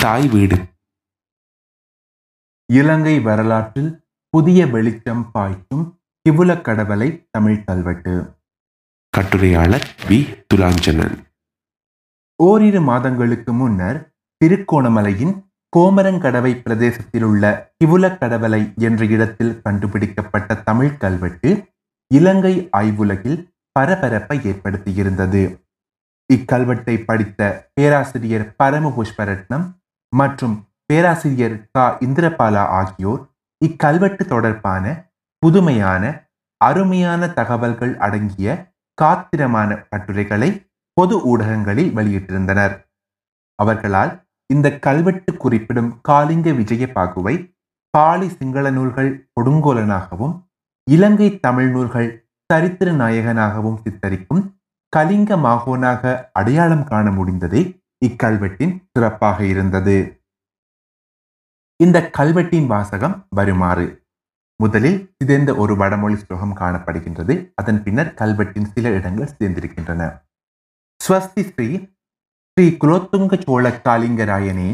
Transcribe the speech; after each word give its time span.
தாய் 0.00 0.28
வீடு. 0.28 0.56
இலங்கை 2.72 3.20
வரலாற்றில் 3.20 4.06
புதிய 4.28 4.66
வெளிச்சம் 4.66 5.30
பாய்ச்சும் 5.30 6.00
கிபுலக்கடவலை 6.28 7.28
தமிழ் 7.30 7.64
கல்வெட்டு. 7.64 8.34
கட்டுரையாளர் 9.10 9.94
வி. 10.08 10.44
துலாஞ்சனன். 10.54 11.24
ஓரிரு 12.42 12.80
மாதங்களுக்கு 12.80 13.52
முன்னர் 13.52 14.12
திருக்கோணமலையின் 14.44 15.50
கோமரங்கடவை 15.76 16.62
பிரதேசத்தில் 16.62 17.22
உள்ள 17.22 17.72
கிவுலக்கடவலை 17.84 18.74
என்ற 18.74 19.04
இடத்தில் 19.04 19.62
கண்டுபிடிக்கப்பட்ட 19.62 20.54
தமிழ் 20.54 20.96
கல்வெட்டு 20.96 21.66
இலங்கை 22.14 22.68
ஆய்வுலகில் 22.70 23.52
பரபரப்பை 23.72 24.38
ஏற்படுத்தியிருந்தது. 24.38 25.66
இக்கல்வெட்டை 26.34 27.04
படித்த 27.04 27.70
பேராசிரியர் 27.74 28.56
பரம 28.56 28.94
புஷ்பரட்னம் 28.96 29.76
மற்றும் 30.12 30.56
பேராசிரியர் 30.86 31.56
க. 31.72 31.78
இந்திரபாலா 32.00 32.64
ஆகியோர் 32.80 33.22
இக்கல்வெட்டு 33.60 34.24
தொடர்பான 34.24 34.84
புதுமையான 35.42 36.04
அருமையான 36.60 37.22
தகவல்கள் 37.30 37.94
அடங்கிய 37.96 38.48
காத்திரமான 38.98 39.70
கட்டுரைகளை 39.90 40.48
பொது 40.96 41.16
ஊடகங்களில் 41.22 41.92
வெளியிட்டிருந்தனர். 41.94 42.74
அவர்களால் 43.58 44.12
இந்த 44.50 44.68
கல்வெட்டு 44.78 45.36
குறிப்பிடும் 45.36 45.90
காலிங்க 46.08 46.48
விஜயபாகுவை 46.52 47.34
பாலி 47.94 48.28
சிங்கள 48.28 48.70
நூல்கள் 48.70 49.10
கொடுங்கோலனாகவும் 49.32 50.34
இலங்கை 50.86 51.28
தமிழ் 51.38 51.70
நூல்கள் 51.70 52.08
சரித்திர 52.50 52.88
நாயகனாகவும் 52.92 53.78
சித்தரிக்கும் 53.84 54.42
கலிங்க 54.92 55.36
மாகோனாக 55.36 56.02
அடையாளம் 56.32 56.84
காண 56.84 57.10
முடிந்ததே 57.10 57.62
இக்கல்வெட்டின் 58.02 58.74
சிறப்பாக 58.92 59.38
இருந்தது. 59.44 59.96
இந்த 61.80 61.98
கல்வெட்டின் 62.18 62.66
வாசகம் 62.66 63.16
வருமாறு. 63.28 63.86
முதலில் 64.60 64.98
சிதைந்த 65.16 65.50
ஒரு 65.56 65.76
வடமொழி 65.76 66.16
ஸ்லோகம் 66.16 66.56
காணப்படுகின்றது. 66.56 67.34
அதன் 67.54 67.82
பின்னர் 67.82 68.14
கல்வெட்டின் 68.14 68.70
சில 68.74 68.88
இடங்கள் 68.90 69.32
சிதைந்திருக்கின்றன. 69.32 70.02
ஸ்வஸ்தி 71.00 71.42
ஸ்ரீ 71.50 71.68
ஸ்ரீ 72.50 72.66
குலோத்துங்க 72.82 73.34
சோழ 73.44 73.68
காலிங்கராயனே 73.86 74.70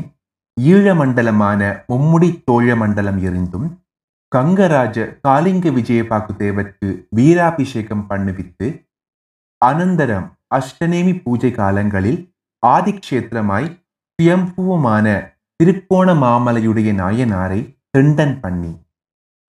ஈழமண்டலமான 0.57 1.61
மும்முடி 1.93 2.29
தோழ 2.45 2.77
மண்டலம் 2.77 3.19
எரிந்தும் 3.19 3.69
கங்கராஜ 4.33 4.97
காலிங்க 5.27 5.67
விஜயபாக்கு 5.70 6.33
தேவர்க்கு 6.37 6.89
வீராபிஷேகம் 7.17 8.07
பண்ணுவித்து 8.11 8.69
அனந்தரம் 9.63 10.27
அஷ்டநேமி 10.55 11.15
பூஜை 11.23 11.51
காலங்களில் 11.51 12.20
ஆதிக்ஷேத்திரமாய் 12.67 13.69
சுயம்புவமான 14.19 15.07
திருக்கோண 15.57 16.15
மாமலையுடைய 16.15 16.93
நாயனாரை 16.93 17.77
திண்டன் 17.98 18.41
பண்ணி. 18.41 18.73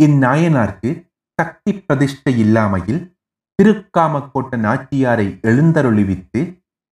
இந்நாயனார்க்கு 0.04 1.08
சக்தி 1.42 1.72
பிரதிஷ்டை 1.74 2.40
இல்லாமையில் 2.40 3.14
திருக்காமக்கோட்ட 3.62 4.58
நாச்சியாரை 4.58 5.40
எழுந்தருளிவித்து 5.42 6.42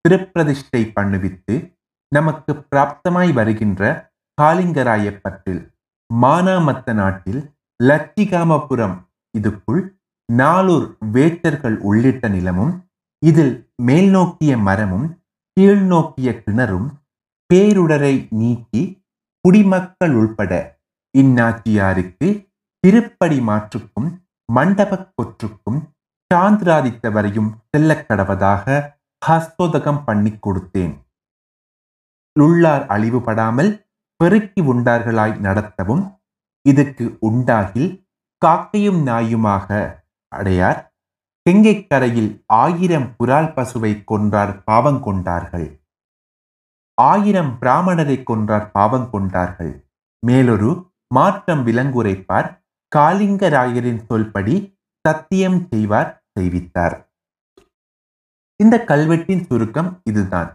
திருப்பிரதிஷ்டை 0.08 0.92
பண்ணுவித்து 0.94 1.74
நமக்கு 2.08 2.52
பிராப்தமாய் 2.54 3.32
வருகின்ற 3.32 4.10
காலிங்கராய 4.40 5.06
மானாமத்த 6.12 6.92
நாட்டில் 6.92 7.54
லட்சிகாமபுரம் 7.82 8.96
இதுக்குள் 9.38 9.82
நாளூர் 10.32 10.96
வேட்டர்கள் 11.12 11.76
உள்ளிட்ட 11.78 12.28
நிலமும் 12.28 12.84
இதில் 13.18 13.70
மேல் 13.82 14.10
நோக்கிய 14.10 14.56
மரமும் 14.58 15.19
கீழ் 15.52 15.80
நோக்கிய 15.80 16.42
கிணறும் 16.46 16.88
பேருடரை 17.54 18.26
நீக்கி 18.30 19.04
குடிமக்கள் 19.40 20.14
உள்பட 20.14 20.80
இந்நாச்சியாருக்கு 21.18 22.48
திருப்படி 22.78 23.38
மாற்றுக்கும் 23.38 24.22
மண்டபக் 24.52 25.12
கொற்றுக்கும் 25.14 25.80
சாந்திராதித்தவரையும் 26.34 27.50
செல்லக் 27.70 28.06
கடவதாக 28.08 28.96
ஹஸ்தோதகம் 29.28 30.04
பண்ணி 30.04 30.30
கொடுத்தேன். 30.30 30.94
லுள்ளார் 32.40 32.86
அழிவுபடாமல் 32.86 33.86
பெருக்கி 34.16 34.62
உண்டார்களாய் 34.62 35.36
நடத்தவும் 35.40 36.04
இதுக்கு 36.62 37.16
உண்டாகில் 37.20 38.06
காக்கையும் 38.46 39.06
நாயுமாக 39.06 39.68
அடையார் 40.28 40.89
கெங்கைக்கரையில் 41.46 42.44
ஆயிரம் 42.46 43.06
புறால் 43.16 43.52
பசுவை 43.56 43.90
கொன்றார் 44.10 44.52
பாவம் 44.64 45.00
கொண்டார்கள். 45.00 45.68
ஆயிரம் 46.94 47.52
பிராமணரை 47.60 48.16
கொன்றார் 48.30 48.66
பாவம் 48.70 49.10
கொண்டார்கள். 49.10 49.72
மேலொரு 50.26 50.70
மாற்றம் 51.14 51.62
விலங்குரைப்பார் 51.66 52.48
காலிங்கராயரின் 52.96 54.02
சொல்படி 54.08 54.56
சத்தியம் 55.08 55.58
செய்வார் 55.70 56.12
செய்வித்தார். 56.34 56.96
இந்த 58.56 58.84
கல்வெட்டின் 58.84 59.44
சுருக்கம் 59.46 59.90
இதுதான். 60.04 60.50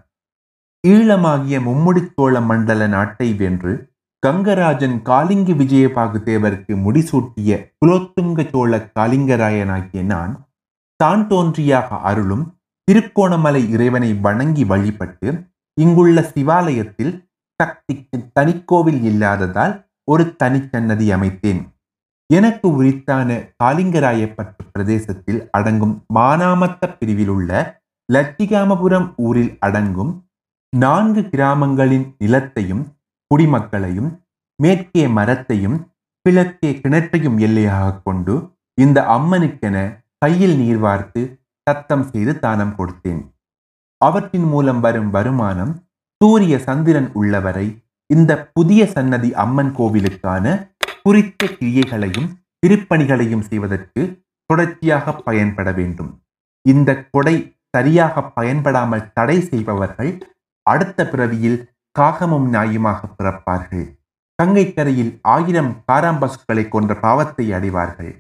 ஈழமாகிய 0.88 1.59
மும்முடி 1.59 2.02
சோழ 2.13 2.41
மண்டல 2.41 2.88
நாட்டை 2.88 3.34
வென்று 3.34 3.73
கங்கராஜன் 4.23 4.97
காலிங்கி 5.02 5.53
விஜயபாகு 5.53 6.19
தேவருக்கு 6.25 6.73
முடிசூட்டிய 6.85 7.50
குலோத்துங்க 7.79 8.50
சோழ 8.50 8.91
காலிங்கராயனாகிய 9.00 10.03
நான் 10.03 10.34
தான் 11.00 11.28
தோன்றியாக 11.28 11.98
அருளும் 12.02 12.46
திருக்கோணமலை 12.88 13.62
இறைவனை 13.70 14.10
வணங்கி 14.14 14.64
வழிபட்டு 14.64 15.30
இங்குள்ள 15.78 16.22
சிவாலயத்தில் 16.36 17.14
சக்திக்கு 17.60 18.18
தனிக்கோவில் 18.40 19.02
இல்லாததால் 19.02 19.74
ஒரு 20.04 20.24
தனிச்சன்னதி 20.44 21.08
அமைத்தேன். 21.16 21.62
எனக்கு 22.30 22.68
உரித்தான 22.72 23.30
காலிங்கராயப்பட்டு 23.64 24.62
பிரதேசத்தில் 24.72 25.50
அடங்கும் 25.52 25.96
மானாமத்த 26.14 26.88
பிரிவில் 27.00 27.28
உள்ள 27.28 27.52
லட்சிகாமபுரம் 28.10 29.08
ஊரில் 29.16 29.54
அடங்கும் 29.60 30.14
நான்கு 30.74 31.22
கிராமங்களின் 31.30 32.08
நிலத்தையும் 32.18 32.84
குடிமக்களையும் 33.32 34.10
மேற்கே 34.60 35.08
மரத்தையும் 35.08 35.78
கிழக்கே 36.26 36.72
கிணற்றையும் 36.74 37.38
எல்லையாக 37.38 38.00
கொண்டு 38.04 38.36
இந்த 38.78 39.00
அம்மனுக்கென 39.08 39.78
கையில் 40.25 40.53
நீர் 40.59 40.80
வார்த்து 40.84 41.22
சத்தம் 41.68 42.03
செய்து 42.12 42.34
தானம் 42.44 42.72
கொடுத்தேன். 42.78 43.19
அவற்றின் 44.02 44.47
மூலம் 44.52 44.80
வரும் 44.86 45.09
வருமானம் 45.16 45.74
சூரிய 46.22 46.56
சந்திரன் 46.68 47.09
உள்ளவரை 47.19 47.66
இந்த 48.09 48.31
புதிய 48.56 48.81
சன்னதி 48.96 49.30
அம்மன் 49.44 49.72
கோவிலுக்கான 49.78 50.46
குறித்த 51.03 51.47
கிரியைகளையும் 51.58 52.30
திருப்பணிகளையும் 52.59 53.46
செய்வதற்கு 53.50 54.02
தொடர்ச்சியாக 54.50 55.14
பயன்பட 55.28 55.69
வேண்டும். 55.72 56.12
இந்த 56.62 56.90
கொடை 57.14 57.35
சரியாக 57.78 58.24
பயன்படாமல் 58.38 59.08
தடை 59.14 59.38
செய்பவர்கள் 59.52 60.12
அடுத்த 60.62 61.09
பிறவியில் 61.14 61.59
காகமும் 62.00 62.47
நாயுமாக 62.53 63.00
பிறப்பார்கள். 63.18 63.88
கங்கைக்கரையில் 64.41 65.14
ஆயிரம் 65.22 65.74
காராம்பசுக்களை 65.91 66.68
கொன்ற 66.68 66.94
பாவத்தை 66.96 67.53
அடைவார்கள். 67.53 68.14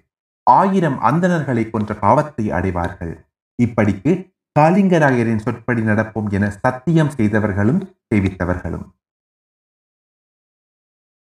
ஆயிரம் 0.49 0.97
அந்தணர்களை 0.99 1.63
கொன்ற 1.69 1.93
பாவத்தை 1.95 2.45
அடைவார்கள். 2.51 3.13
இப்படிக்கு 3.59 4.11
காலிங்கராயரின் 4.59 5.43
சொற்படி 5.45 5.81
நடப்போம் 5.81 6.27
என 6.31 6.45
சத்தியம் 6.49 7.11
செய்தவர்களும் 7.17 7.81
தெரிவித்தவர்களும் 8.09 8.85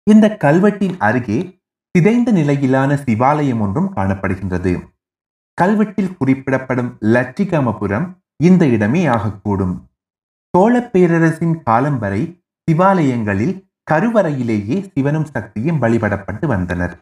இந்த 0.07 0.25
கல்வெட்டின் 0.43 0.95
அருகே 0.97 1.39
சிதைந்த 1.95 2.29
நிலையிலான 2.31 2.91
சிவாலயம் 2.95 3.59
ஒன்றும் 3.59 3.89
காணப்படுகின்றது. 3.95 4.73
கல்வெட்டில் 5.61 6.15
குறிப்பிடப்படும் 6.17 6.91
லட்சிகாமபுரம் 7.15 8.07
இந்த 8.43 8.63
இடமே 8.67 9.03
ஆகக்கூடும். 9.07 9.75
சோழ 10.53 10.73
பேரரசின் 10.93 11.55
காலம் 11.63 11.99
வரை 11.99 12.21
சிவாலயங்களில் 12.67 13.55
கருவறையிலேயே 13.91 14.77
சிவனும் 14.93 15.25
சக்தியும் 15.25 15.81
வழிபடப்பட்டு 15.81 16.45
வந்தனர். 16.45 16.95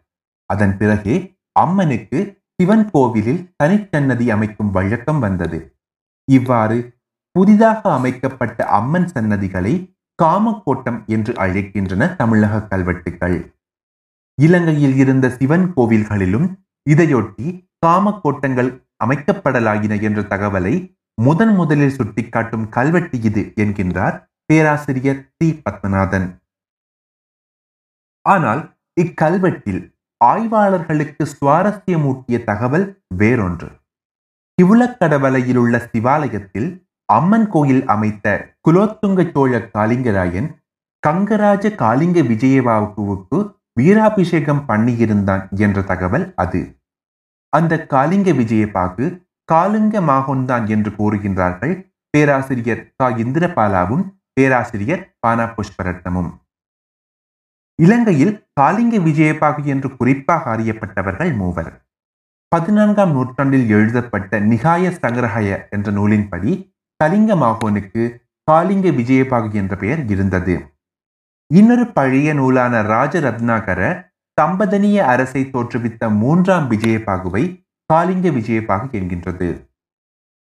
அதன் 0.50 0.78
பிறகே 0.78 1.16
அம்மனுக்கு 1.56 2.20
சிவன் 2.56 2.90
கோவிலில் 2.92 3.56
தனிச்சன்னதி 3.64 4.30
அமைக்கும் 4.30 4.72
வழக்கம் 4.72 5.20
வந்தது. 5.20 5.60
இவ்வாறு 6.28 7.00
புதிதாக 7.32 7.92
அமைக்கப்பட்ட 7.92 8.66
அம்மன் 8.66 9.10
சன்னதிகளை 9.14 9.74
காமக்கோட்டம் 10.22 11.06
என்று 11.06 11.34
அழைக்கின்றன 11.34 12.16
தமிழக 12.16 12.62
கல்வெட்டுகள். 12.62 13.38
இலங்கையில் 14.38 14.96
இருந்த 14.96 15.30
சிவன் 15.30 15.74
கோவில்களிலும் 15.76 16.48
இதையொட்டி 16.90 17.48
காமக்கோட்டங்கள் 17.86 18.70
அமைக்கப்படலாயின 19.06 20.02
என்ற 20.02 20.22
தகவலை 20.22 20.98
முதன் 21.14 21.54
முதலில் 21.56 21.96
சுட்டிக்காட்டும் 21.98 22.70
கல்வெட்டு 22.70 23.22
இது 23.22 23.42
என்கின்றார் 23.56 24.16
பேராசிரியர் 24.46 25.22
டி 25.38 25.48
பத்மநாதன். 25.64 26.28
ஆனால் 28.22 28.62
இக்கல்வெட்டில் 29.02 29.82
ஆய்வாளர்களுக்கு 30.26 31.24
சுவாரஸ்யமூட்டிய 31.32 32.44
தகவல் 32.44 33.04
வேறொன்று. 33.18 33.70
கிவுலக்கடவலையில் 34.58 35.56
உள்ள 35.56 35.90
சிவாலயத்தில் 35.92 36.70
அம்மன் 37.06 37.48
கோயில் 37.48 37.86
அமைத்த 37.86 38.56
குலோத்துங்க 38.68 39.32
சோழ 39.32 39.70
காலிங்கராயன் 39.78 40.50
கங்கராஜ 41.08 41.74
காளிங்க 41.76 42.20
விஜயபாபுவுக்கு 42.32 43.40
வீராபிஷேகம் 43.74 44.64
பண்ணியிருந்தான் 44.68 45.44
என்ற 45.56 45.82
தகவல் 45.82 46.34
அது. 46.36 46.62
அந்த 47.50 47.86
காளிங்க 47.90 48.30
விஜயபாகு 48.42 49.06
காலுங்க 49.52 50.02
மாகொன்தான் 50.02 50.68
என்று 50.68 50.92
கூறுகின்றார்கள் 50.92 51.74
பேராசிரியர் 52.10 52.86
கா. 52.96 53.10
இந்திரபாலாவும் 53.10 54.06
பேராசிரியர் 54.34 55.04
பானா 55.28 55.48
புஷ்பரத்னமும். 55.56 56.32
இலங்கையில் 57.84 58.34
காலிங்க 58.60 58.96
விஜயபாகு 58.98 59.64
என்று 59.66 59.98
குறிப்பாக 59.98 60.56
அறியப்பட்டவர்கள் 60.56 61.36
மூவர். 61.36 61.72
பதினான்காம் 62.48 63.12
நூற்றாண்டில் 63.12 63.70
எழுதப்பட்ட 63.70 64.40
நிகாய 64.40 64.90
சங்கரஹய 64.90 65.70
என்ற 65.70 65.92
நூலின்படி 65.92 66.52
கலிங்க 67.04 67.36
மாகோனுக்கு 67.36 68.04
காலிங்க 68.52 68.88
விஜயபாகு 68.90 69.54
என்ற 69.54 69.76
பெயர் 69.76 70.06
இருந்தது. 70.08 70.56
இன்னொரு 71.48 71.86
பழைய 71.88 72.34
நூலான 72.34 72.82
ராஜரத்னாகர 72.82 73.82
தம்பதனிய 74.42 74.98
அரசை 75.06 75.50
தோற்றுவித்த 75.54 76.10
மூன்றாம் 76.16 76.72
விஜயபாகுவை 76.72 77.44
காலிங்க 77.94 78.30
விஜயபாகு 78.30 78.88
என்கின்றது. 78.92 79.50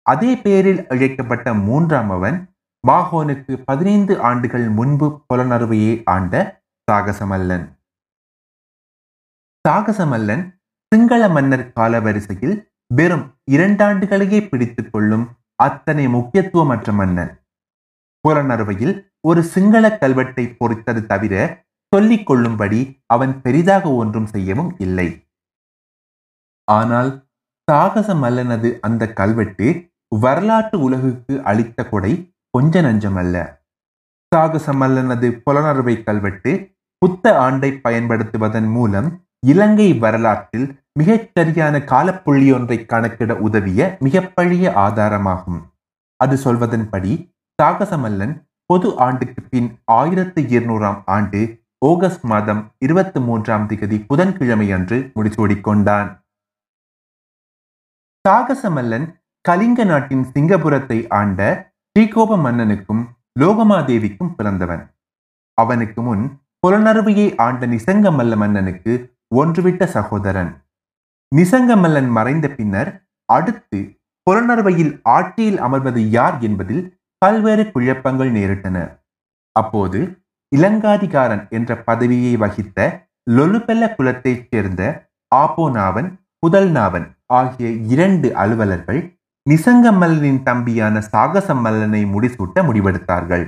அதே 0.01 0.35
பெயரில் 0.35 0.87
அழைக்கப்பட்ட 0.87 1.53
மூன்றாம் 1.53 2.09
அவன் 2.09 2.37
மாகோனுக்கு 2.87 3.53
பதினைந்து 3.65 4.21
ஆண்டுகள் 4.21 4.67
முன்பு 4.69 5.25
புலனறுவையை 5.29 6.01
ஆண்ட 6.05 6.61
சாகசமல்லன். 6.91 7.65
சாகசமல்லன் 9.65 10.43
சிங்கள 10.91 11.29
மன்னர் 11.29 11.71
காலவரிசையில் 11.75 12.55
வெறும் 12.87 13.39
இரண்டாண்டுகளையே 13.51 14.49
பிடித்துக் 14.49 14.91
கொள்ளும் 14.91 15.25
அத்தனை 15.55 16.07
முக்கியத்துவமற்ற 16.07 16.93
மன்னன். 16.93 17.31
புறநறுவையில் 18.23 19.15
ஒரு 19.19 19.43
சிங்கள 19.43 19.89
கல்வெட்டை 20.01 20.55
பொறித்தது 20.57 21.05
தவிர 21.05 21.65
சொல்லிக் 21.95 22.25
கொள்ளும்படி 22.25 23.03
அவன் 23.05 23.41
பெரிதாக 23.41 23.89
ஒன்றும் 23.89 24.25
செய்யவும் 24.25 24.75
இல்லை. 24.79 25.31
ஆனால் 26.67 27.27
சாகச 27.71 28.13
மல்லனது 28.13 28.79
அந்த 28.79 29.13
கல்வெட்டு 29.13 29.67
வரலாற்று 30.07 30.79
உலகுக்கு 30.79 31.43
அளித்த 31.43 31.85
கொடை 31.85 32.35
கொஞ்ச 32.49 32.81
நஞ்சமல்ல. 32.81 33.37
சாகச 34.35 34.73
மல்லனது 34.73 35.27
புலனறுவை 35.45 36.03
கல்வெட்டு 36.03 36.72
புத்த 37.03 37.39
ஆண்டை 37.39 37.69
பயன்படுத்துவதன் 37.83 38.67
மூலம் 38.71 39.07
இலங்கை 39.47 39.87
வரலாற்றில் 39.93 40.67
மிகச்சரியான 40.99 41.79
காலப்புள்ளி 41.91 42.53
ஒன்றை 42.53 42.85
கணக்கிட 42.85 43.35
உதவிய 43.35 43.97
மிகப்பழிய 43.99 44.65
ஆதாரமாகும். 44.83 45.61
அது 46.15 46.35
சொல்வதன்படி 46.35 47.13
சாகசமல்லன் 47.61 48.35
பொது 48.65 48.89
ஆண்டுக்கு 48.97 49.41
பின் 49.41 49.67
ஆயிரத்தி 49.85 50.43
இருநூறாம் 50.43 51.01
ஆண்டு 51.05 51.41
ஆகஸ்ட் 51.79 52.23
மாதம் 52.23 52.61
இருபத்தி 52.77 53.19
மூன்றாம் 53.19 53.65
திகதி 53.69 54.05
புதன்கிழமை 54.05 54.71
அன்று 54.71 55.11
முடிசூடிக்கொண்டான். 55.15 56.09
சாகசமல்லன் 58.27 59.07
கலிங்க 59.41 59.83
நாட்டின் 59.83 60.25
சிங்கபுரத்தை 60.33 60.99
ஆண்ட 61.09 61.71
ஸ்ரீகோப 61.89 62.39
மன்னனுக்கும் 62.45 63.03
லோகமாதேவிக்கும் 63.39 64.33
பிறந்தவன். 64.37 64.85
அவனுக்கு 65.57 66.01
முன் 66.01 66.23
புலனறுவையை 66.63 67.35
ஆண்ட 67.35 67.67
நிசங்கமல்ல 67.67 68.35
மன்னனுக்கு 68.35 68.91
ஒன்றுவிட்ட 69.35 69.85
சகோதரன். 69.85 70.51
நிசங்கமல்லன் 71.35 72.09
மறைந்த 72.09 72.47
பின்னர் 72.47 72.89
அடுத்து 73.25 73.79
புலனறுவையில் 74.27 74.99
ஆட்சியில் 75.03 75.59
அமர்வது 75.59 76.01
யார் 76.17 76.39
என்பதில் 76.39 76.83
பல்வேறு 77.17 77.71
குழப்பங்கள் 77.71 78.31
நேரிட்டன. 78.31 78.77
அப்போது 79.51 79.99
இலங்காதிகாரன் 80.55 81.49
என்ற 81.49 81.77
பதவியை 81.77 82.37
வகித்த 82.37 83.07
லொலுபெல்ல 83.31 83.95
குலத்தைச் 83.95 84.47
சேர்ந்த 84.49 84.81
ஆப்போநாவன் 85.35 86.09
புதல்நாவன் 86.39 87.07
ஆகிய 87.25 87.69
இரண்டு 87.69 88.35
அலுவலர்கள் 88.35 89.01
நிசங்கமல்லனின் 89.49 90.43
தம்பியான 90.43 91.01
சாகசமல்லனை 91.11 92.01
முடிசூட்ட 92.13 92.57
முடிவெடுத்தார்கள். 92.69 93.45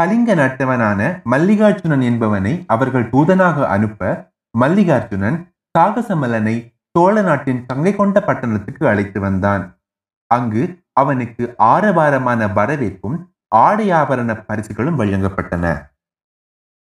கலிங்க 0.00 0.34
நட்டவனான 0.34 1.00
மல்லிகார்ஜுனன் 1.32 2.04
என்பவனை 2.10 2.52
அவர்கள் 2.66 3.10
தூதனாக 3.14 3.66
அனுப்ப 3.74 4.10
மல்லிகார்ஜுனன் 4.54 5.36
சாகசமலனை 5.74 6.54
சோழ 6.92 7.22
நாட்டின் 7.22 7.60
கங்கை 7.66 7.92
கொண்ட 7.96 8.20
பட்டணத்துக்கு 8.20 8.84
அழைத்து 8.86 9.18
வந்தான். 9.20 9.64
அங்கு 10.30 10.62
அவனுக்கு 10.92 11.44
ஆரவாரமான 11.72 12.48
வரவேற்பும் 12.52 13.18
ஆடை 13.56 13.86
ஆபரண 13.90 14.30
பரிசுகளும் 14.48 14.98
வழங்கப்பட்டன. 15.00 15.66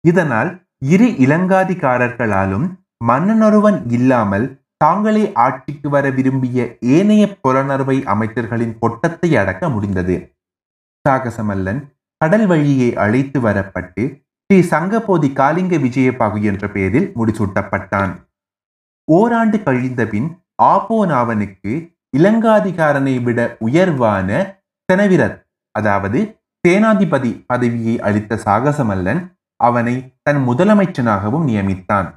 இதனால் 0.04 0.50
இரு 0.94 1.08
இலங்காதிகாரர்களாலும் 1.24 2.66
மன்னனொருவன் 3.10 3.78
இல்லாமல் 3.96 4.46
தாங்களே 4.76 5.24
ஆட்சிக்கு 5.44 5.88
வர 5.88 6.06
விரும்பிய 6.10 6.78
ஏனைய 6.80 7.24
புலனறுவை 7.42 7.98
அமைச்சர்களின் 8.14 8.78
கொட்டத்தை 8.78 9.30
அடக்க 9.42 9.68
முடிந்தது. 9.68 10.16
சாகசமல்லன் 11.04 11.80
கடல் 12.22 12.46
வழியே 12.46 12.94
அழைத்து 12.94 13.40
வரப்பட்டு 13.40 14.02
ஸ்ரீ 14.44 14.58
சங்கபோதி 14.70 15.28
காலிங்க 15.38 15.74
விஜயபாகு 15.76 16.42
என்ற 16.42 16.68
பெயரில் 16.68 17.08
முடிசூட்டப்பட்டான். 17.18 18.12
ஓராண்டு 19.08 19.62
கழிந்த 19.62 20.02
பின் 20.06 20.28
ஆப்போனாவனுக்கு 20.62 21.72
இலங்காதிகாரனை 22.18 23.22
விட 23.22 23.56
உயர்வான 23.58 24.28
செனவிரத் 24.88 25.38
அதாவது 25.70 26.20
சேனாதிபதி 26.68 27.44
பதவியை 27.46 28.00
அளித்த 28.00 28.38
சாகசமல்லன் 28.44 29.22
அவனை 29.56 29.96
தன் 30.22 30.40
முதலமைச்சனாகவும் 30.48 31.46
நியமித்தான். 31.50 32.08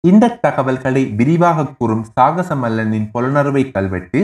இந்த 0.00 0.34
தகவல்களை 0.44 1.06
விரிவாக 1.18 1.66
கூறும் 1.66 2.06
சாகசமல்லனின் 2.20 3.10
புலனறுவை 3.12 3.70
கல்வெட்டு 3.70 4.20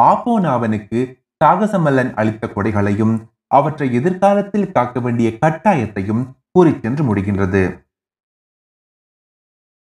ஆப்போனாவனுக்கு 0.00 1.00
சாகசமல்லன் 1.44 2.14
அளித்த 2.14 2.52
கொடைகளையும் 2.54 3.14
அவற்றை 3.58 3.86
எதிர்காலத்தில் 3.98 4.72
காக்க 4.72 5.00
வேண்டிய 5.00 5.28
கட்டாயத்தையும் 5.42 6.22
கூறிச் 6.50 6.82
சென்று 6.82 7.02
முடிகின்றது. 7.08 7.62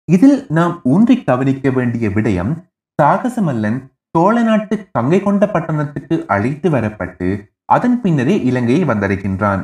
இதில் 0.07 0.39
நாம் 0.57 0.75
ஊன்றி 0.83 1.15
கவனிக்க 1.23 1.69
வேண்டிய 1.69 2.05
விடயம் 2.09 2.53
சாகசமல்லன் 2.99 3.79
சோழ 4.11 4.35
நாட்டு 4.43 4.75
கங்கை 4.91 5.19
கொண்ட 5.23 5.43
பட்டணத்துக்கு 5.47 6.15
அழைத்து 6.27 6.67
வரப்பட்டு 6.69 7.27
அதன் 7.65 7.97
பின்னரே 8.01 8.35
இலங்கையை 8.43 8.83
வந்தடைகின்றான். 8.83 9.63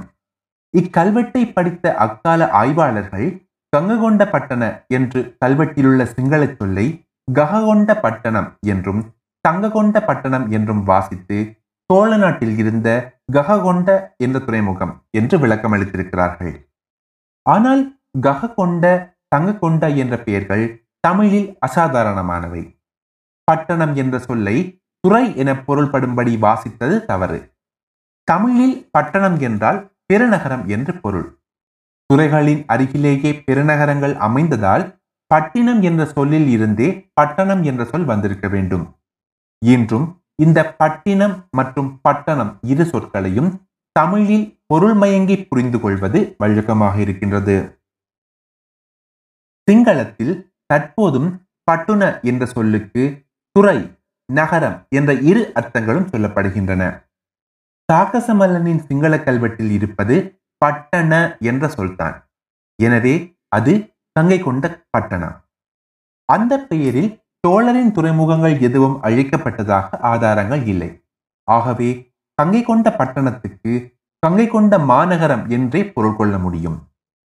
இக்கல்வெட்டை 0.73 1.43
படித்த 1.53 1.93
அக்கால 2.05 2.47
ஆய்வாளர்கள் 2.61 3.27
கங்ககொண்ட 3.73 4.23
பட்டண 4.29 4.63
என்று 4.87 5.19
கல்வெட்டிலுள்ள 5.45 6.01
சிங்கள 6.15 6.41
சொல்லை 6.51 6.85
கககொண்ட 7.27 7.89
பட்டணம் 8.01 8.49
என்றும் 8.65 9.01
தங்ககொண்ட 9.45 9.97
பட்டணம் 10.05 10.45
என்றும் 10.51 10.83
வாசித்து 10.83 11.37
சோழ 11.89 12.11
நாட்டில் 12.17 12.55
இருந்த 12.57 12.89
கககொண்ட 13.29 13.89
என்ற 14.17 14.37
துறைமுகம் 14.39 14.93
என்று 15.11 15.35
விளக்கம் 15.39 15.73
அளித்திருக்கிறார்கள் 15.75 16.55
ஆனால் 17.45 17.81
கககொண்ட 18.21 18.85
தங்ககொண்ட 19.35 19.83
என்ற 19.95 20.15
பெயர்கள் 20.17 20.65
தமிழில் 20.99 21.47
அசாதாரணமானவை. 21.67 22.63
பட்டணம் 23.43 23.93
என்ற 23.95 24.15
சொல்லை 24.19 24.55
துறை 24.99 25.25
என 25.35 25.49
பொருள்படும்படி 25.67 26.33
வாசித்தது 26.39 26.95
தவறு. 27.05 27.39
தமிழில் 28.27 28.77
பட்டணம் 28.91 29.37
என்றால் 29.39 29.79
பெருநகரம் 30.13 30.65
என்று 30.67 30.93
பொருள். 30.99 31.27
துறைகளின் 32.09 32.61
அருகிலேயே 32.65 33.31
பெருநகரங்கள் 33.47 34.15
அமைந்ததால் 34.27 34.85
பட்டினம் 35.31 35.81
என்ற 35.81 36.01
சொல்லில் 36.05 36.47
இருந்தே 36.47 36.87
பட்டணம் 37.13 37.63
என்ற 37.63 37.81
சொல் 37.85 38.05
வந்திருக்க 38.05 38.47
வேண்டும். 38.47 38.85
இன்றும் 39.61 40.07
இந்த 40.39 40.59
பட்டினம் 40.79 41.35
மற்றும் 41.57 41.89
பட்டணம் 42.05 42.51
இரு 42.71 42.85
சொற்களையும் 42.91 43.49
தமிழில் 43.95 44.47
பொருள்மயங்கி 44.73 45.35
புரிந்து 45.49 45.77
கொள்வது 45.79 46.19
வழக்கமாக 46.41 46.95
இருக்கின்றது. 47.05 47.55
சிங்களத்தில் 49.67 50.33
தற்போதும் 50.73 51.29
பட்டுன 51.71 52.03
என்ற 52.29 52.43
சொல்லுக்கு 52.45 53.03
துறை 53.55 53.77
நகரம் 54.29 54.77
என்ற 54.97 55.11
இரு 55.29 55.41
அர்த்தங்களும் 55.59 56.09
சொல்லப்படுகின்றன. 56.13 56.83
சாகசமல்லனின் 57.89 58.81
சிங்கள 58.87 59.13
கல்வெட்டில் 59.27 59.73
இருப்பது 59.77 60.15
பட்டண 60.61 61.11
என்ற 61.49 61.67
சொல்தான். 61.77 62.15
எனவே 62.79 63.15
அது 63.57 63.73
கங்கை 64.19 64.39
கொண்ட 64.39 64.65
பட்டணம். 64.93 65.35
அந்த 66.29 66.53
பெயரில் 66.69 67.11
சோழரின் 67.45 67.91
துறைமுகங்கள் 67.91 68.59
எதுவும் 68.59 69.03
அழிக்கப்பட்டதாக 69.03 69.99
ஆதாரங்கள் 70.01 70.63
இல்லை. 70.65 71.03
ஆகவே 71.43 72.13
கங்கை 72.35 72.61
கொண்ட 72.63 72.91
பட்டணத்துக்கு 72.91 73.73
கங்கை 74.19 74.47
கொண்ட 74.47 74.79
மாநகரம் 74.79 75.49
என்றே 75.49 75.81
பொருள் 75.85 76.15
கொள்ள 76.15 76.37
முடியும். 76.37 76.77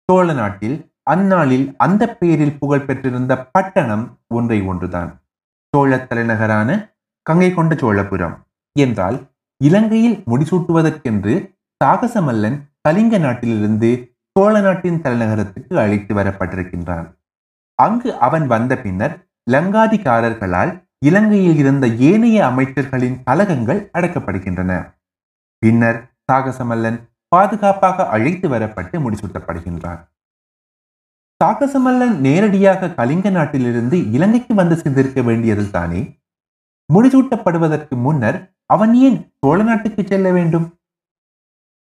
சோழ 0.03 0.33
நாட்டில் 0.33 0.93
அந்நாளில் 1.03 1.73
அந்த 1.77 2.03
பெயரில் 2.15 2.57
புகழ் 2.59 2.85
பெற்றிருந்த 2.85 3.45
பட்டணம் 3.45 4.19
ஒன்றை 4.27 4.61
ஒன்றுதான். 4.61 5.21
சோழ 5.69 5.99
தலைநகரான 5.99 6.69
கங்கை 7.21 7.53
கொண்ட 7.53 7.75
சோழபுரம். 7.75 8.35
என்றால் 8.79 9.17
இலங்கையில் 9.57 10.23
முடிசூட்டுவதற்கென்று 10.27 11.55
சாகசமல்லன் 11.83 12.61
கலிங்க 12.81 13.17
நாட்டிலிருந்து 13.17 14.15
சோழ 14.31 14.59
நாட்டின் 14.59 15.01
தலைநகரத்துக்கு 15.01 15.75
அழைத்து 15.77 16.15
வரப்பட்டிருக்கின்றான். 16.15 17.07
அங்கு 17.75 18.19
அவன் 18.19 18.47
வந்த 18.47 18.77
பின்னர் 18.77 19.30
லங்காதிகாரர்களால் 19.51 20.71
இலங்கையில் 21.05 21.55
இருந்த 21.55 21.87
ஏனைய 21.87 22.45
அமைச்சர்களின் 22.45 23.23
கலகங்கள் 23.23 23.89
அடக்கப்படுகின்றன. 23.93 24.95
பின்னர் 25.57 26.15
சாகசமல்லன் 26.31 26.99
பாதுகாப்பாக 27.27 28.07
அழைத்து 28.07 28.49
வரப்பட்டு 28.49 28.95
முடிசூட்டப்படுகின்றான். 29.05 30.01
சாகசமல்லன் 31.43 32.17
நேரடியாக 32.17 32.89
கலிங்க 32.89 33.29
நாட்டிலிருந்து 33.29 34.11
இலங்கைக்கு 34.11 34.53
வந்து 34.55 34.75
சேர்ந்திருக்க 34.75 35.23
வேண்டியது 35.23 35.71
தானே? 35.71 36.19
முடிசூட்டப்படுவதற்கு 36.93 37.95
முன்னர் 37.95 38.55
அவன் 38.65 38.93
ஏன் 38.93 39.33
சோழ 39.39 39.63
நாட்டுக்கு 39.63 40.03
செல்ல 40.07 40.31
வேண்டும்? 40.31 40.79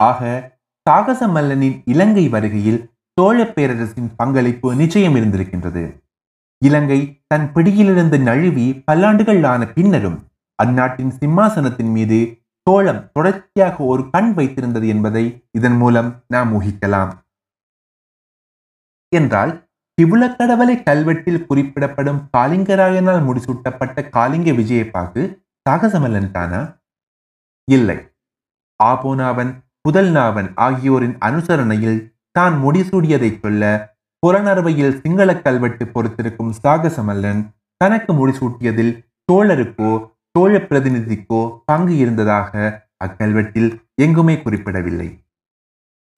ஆக 0.04 0.52
சாகசமல்லனின் 0.90 1.82
இலங்கை 1.86 2.30
வருகையில் 2.30 2.80
சோழ 3.20 3.46
பேரரசின் 3.46 4.10
பங்களிப்பு 4.16 4.76
நிச்சயம் 4.76 5.16
இருந்திருக்கின்றது. 5.16 6.05
இலங்கை 6.62 7.00
தன் 7.28 7.52
பிடியிலிருந்து 7.52 8.18
நழுவி 8.20 8.84
பல்லாண்டுகள் 8.92 9.44
ஆன 9.46 9.68
பின்னரும் 9.68 10.18
அந்நாட்டின் 10.64 11.14
சிம்மாசனத்தின் 11.20 11.92
மீது 11.92 12.20
சோழம் 12.68 13.02
தொடர்ச்சியாக 13.14 13.84
ஒரு 13.84 14.10
கண் 14.10 14.32
வைத்திருந்தது 14.36 14.88
என்பதை 14.88 15.48
இதன் 15.52 15.78
மூலம் 15.78 16.10
நாம் 16.28 16.52
ஊகிக்கலாம். 16.54 17.12
என்றால் 19.14 19.52
திவுளக்கடவலை 19.98 20.76
கல்வெட்டில் 20.84 21.46
குறிப்பிடப்படும் 21.46 22.30
காலிங்கராயனால் 22.38 23.22
முடிசூட்டப்பட்ட 23.28 24.10
காலிங்க 24.10 24.52
விஜயப்பாக்கு 24.52 25.22
சாகசமல்லன் 25.70 26.32
தானா? 26.32 26.62
இல்லை. 27.72 27.98
ஆபோனாவன் 28.84 29.52
புதல்நாவன் 29.82 30.50
ஆகியோரின் 30.56 31.16
அனுசரணையில் 31.18 32.00
தான் 32.32 32.56
முடிசூடியதை 32.64 33.30
சொல்ல 33.40 33.64
புறநறுவையில் 34.26 35.02
சிங்கள 35.02 35.42
கல்வெட்டு 35.42 35.86
பொறுத்திருக்கும் 35.86 36.54
சாகசமல்லன் 36.64 37.42
தனக்கு 37.78 38.12
முடிசூட்டியதில் 38.14 38.94
சோழருக்கோ 39.32 39.92
சோழ 40.38 40.54
பிரதிநிதிக்கோ 40.60 41.62
பங்கு 41.66 41.98
இருந்ததாக 41.98 42.54
அக்கல்வெட்டில் 43.06 43.70
எங்குமே 43.96 44.36
குறிப்பிடவில்லை. 44.42 45.20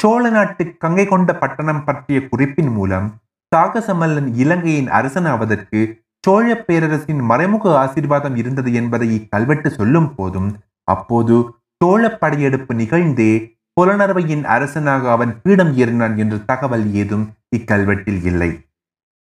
சோழ 0.04 0.30
நாட்டு 0.30 0.64
கங்கை 0.78 1.06
கொண்ட 1.06 1.34
பட்டணம் 1.34 1.84
பற்றிய 1.84 2.20
குறிப்பின் 2.28 2.72
மூலம் 2.72 3.08
சாகசமல்லன் 3.56 4.36
இலங்கையின் 4.36 4.88
அரசனாவதற்கு 4.88 5.82
சோழ 6.24 6.56
பேரரசின் 6.56 7.22
மறைமுக 7.22 7.78
ஆசீர்வாதம் 7.80 8.36
இருந்தது 8.36 8.74
என்பதை 8.74 9.08
இக்கல்வெட்டு 9.16 9.68
சொல்லும் 9.68 10.16
போதும் 10.16 10.50
அப்போது 10.84 11.36
சோழ 11.84 12.10
படையெடுப்பு 12.10 12.74
நிகழ்ந்தே 12.74 13.57
புலனர்வையின் 13.78 14.44
அரசனாக 14.44 15.12
அவன் 15.12 15.42
பீடம் 15.42 15.78
ஏறினான் 15.78 16.18
என்ற 16.18 16.38
தகவல் 16.38 16.94
ஏதும் 16.94 17.26
இக்கல்வெட்டில் 17.58 18.24
இல்லை. 18.26 18.66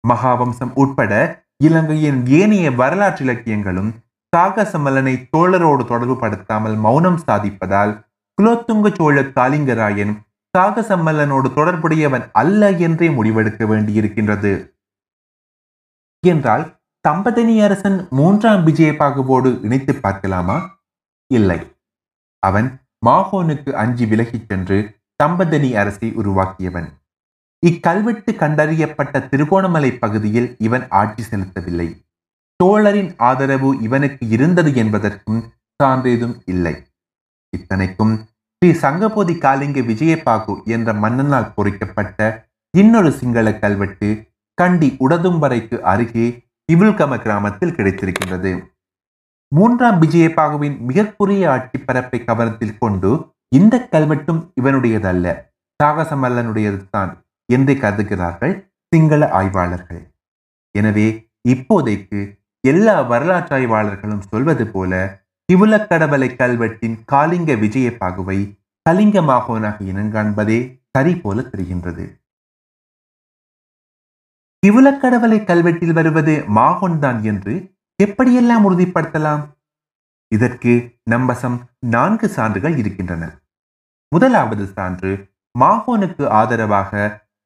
மகாவம்சம் 0.09 0.73
உட்பட 0.75 1.13
இலங்கையின் 1.65 2.27
ஏனைய 2.27 2.71
வரலாற்று 2.71 3.25
இலக்கியங்களும் 3.25 3.91
சாகசமலனை 4.37 5.15
தோழரோடு 5.37 5.85
தொடர்பு 5.85 6.17
படுத்தாமல் 6.17 6.75
மௌனம் 6.75 7.21
சாதிப்பதால் 7.27 7.93
குலோத்துங்க 8.39 8.95
சோழ 8.95 9.23
காலிங்கராயன் 9.23 10.15
சாகசம்மல்லனோடு 10.59 11.49
தொடர்புடையவன் 11.55 12.31
அல்ல 12.33 12.71
என்றே 12.71 13.09
முடிவெடுக்க 13.09 13.63
வேண்டியிருக்கின்றது. 13.65 14.53
என்றால் 16.27 16.65
தம்பதனி 17.09 17.63
அரசன் 17.63 18.07
மூன்றாம் 18.11 18.67
விஜயபாகுவோடு 18.67 19.63
இணைத்து 19.63 19.95
பார்க்கலாமா? 19.95 20.59
இல்லை. 21.31 21.59
அவன் 22.39 22.69
மாகோனுக்கு 23.05 23.71
அஞ்சி 23.71 24.07
விலகிச் 24.07 24.49
சென்று 24.49 24.99
தம்பதனி 25.23 25.75
அரசை 25.75 26.13
உருவாக்கியவன். 26.15 26.89
இக்கல்வெட்டு 27.67 28.33
கண்டறியப்பட்ட 28.33 29.29
திருகோணமலை 29.29 29.91
பகுதியில் 29.93 30.57
இவன் 30.59 30.89
ஆட்சி 30.89 31.23
செலுத்தவில்லை. 31.31 31.89
சோழரின் 32.63 33.15
ஆதரவு 33.17 33.71
இவனுக்கு 33.81 34.29
இருந்தது 34.29 34.75
என்பதற்கும் 34.75 35.53
சான்றேதும் 35.83 36.35
இல்லை. 36.45 36.75
இத்தனைக்கும் 37.51 38.15
ஸ்ரீ 38.57 38.71
சங்கபோதி 38.71 39.35
காலிங்க 39.39 39.81
விஜயபாகு 39.81 40.55
என்ற 40.65 40.93
மன்னனால் 40.93 41.53
பொறிக்கப்பட்ட 41.55 42.49
இன்னொரு 42.71 43.11
சிங்கள 43.11 43.59
கல்வெட்டு 43.59 44.09
கண்டி 44.55 44.97
உடதும்பரைக்கு 45.01 45.81
அருகே 45.81 46.27
இவுல்கம 46.73 47.19
கிராமத்தில் 47.19 47.75
கிடைத்திருக்கின்றது. 47.75 48.53
மூன்றாம் 49.57 49.99
விஜயபாகுவின் 50.03 50.77
மிகக்குரிய 50.89 51.43
ஆட்சி 51.55 51.79
பரப்பை 51.79 52.19
கவனத்தில் 52.29 52.79
கொண்டு 52.79 53.11
இந்த 53.59 53.75
கல்வெட்டும் 53.93 54.41
இவனுடையதல்ல. 54.61 55.27
சாகசமல்லனுடையது 55.81 56.81
தான் 56.97 57.13
என்று 57.49 57.75
கருதுகிறார்கள் 57.83 58.55
சிங்கள 58.93 59.23
ஆய்வாளர்கள். 59.41 60.03
எனவே 60.75 61.07
இப்போதைக்கு 61.53 62.21
எல்லா 62.65 62.97
வரலாற்றாய்வாளர்களும் 63.11 64.25
சொல்வது 64.33 64.65
போல 64.67 64.93
கிவுலக்கடவலை 65.49 66.29
கல்வெட்டின் 66.43 66.97
காலிங்க 67.13 67.53
விஜயபாகுவை 67.65 68.39
கலிங்க 68.87 69.19
மாகோனாக 69.31 69.77
இனங்காண்பதே 69.91 70.59
சரி 70.97 71.15
போல 71.23 71.39
தெரிகின்றது. 71.53 72.05
கிவுலக்கடவலை 74.63 75.39
கல்வெட்டில் 75.51 75.95
வருவது 75.99 76.35
மாகோன் 76.59 76.99
தான் 77.05 77.19
என்று 77.33 77.55
எப்படியெல்லாம் 78.03 78.65
உறுதிப்படுத்தலாம்? 78.69 79.43
இதற்கு 80.33 80.73
நம்பசம் 81.11 81.57
நான்கு 81.95 82.27
சான்றுகள் 82.29 82.77
இருக்கின்றன. 82.77 83.25
முதலாவது 84.13 84.65
சான்று 84.67 85.13
மாகோனுக்கு 85.55 86.25
ஆதரவாக 86.41 86.93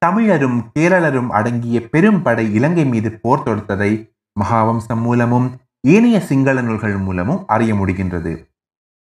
தமிழரும் 0.06 0.58
கேரளரும் 0.74 1.30
அடங்கிய 1.38 1.78
பெரும் 1.88 2.20
படை 2.22 2.44
இலங்கை 2.54 2.84
மீது 2.84 3.10
போர் 3.22 3.44
தொடுத்ததை 3.46 3.92
மகாவம்சம் 4.36 5.02
மூலமும் 5.06 5.48
ஏனைய 5.86 6.18
சிங்கள 6.20 6.60
நூல்கள் 6.60 6.96
மூலமும் 6.98 7.42
அறிய 7.46 7.72
முடிகின்றது. 7.74 8.32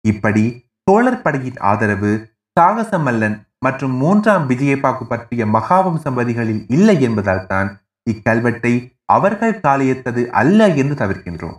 இப்படி 0.05 0.45
சோழர் 0.83 1.21
படையின் 1.21 1.59
ஆதரவு 1.71 2.11
சாகசமல்லன் 2.57 3.37
மற்றும் 3.59 3.93
மூன்றாம் 3.93 4.45
விஜயபாக்கு 4.49 5.03
பற்றிய 5.03 5.45
மகாவம்சம் 5.45 6.17
வரிகளில் 6.19 6.63
இல்லை 6.67 7.01
என்பதால் 7.01 7.47
தான் 7.47 7.69
இக்கல்வெட்டை 8.09 8.73
அவர்கள் 9.05 9.59
காலியத்தது 9.59 10.21
அல்ல 10.41 10.67
என்று 10.81 10.95
தவிர்க்கின்றோம். 10.95 11.57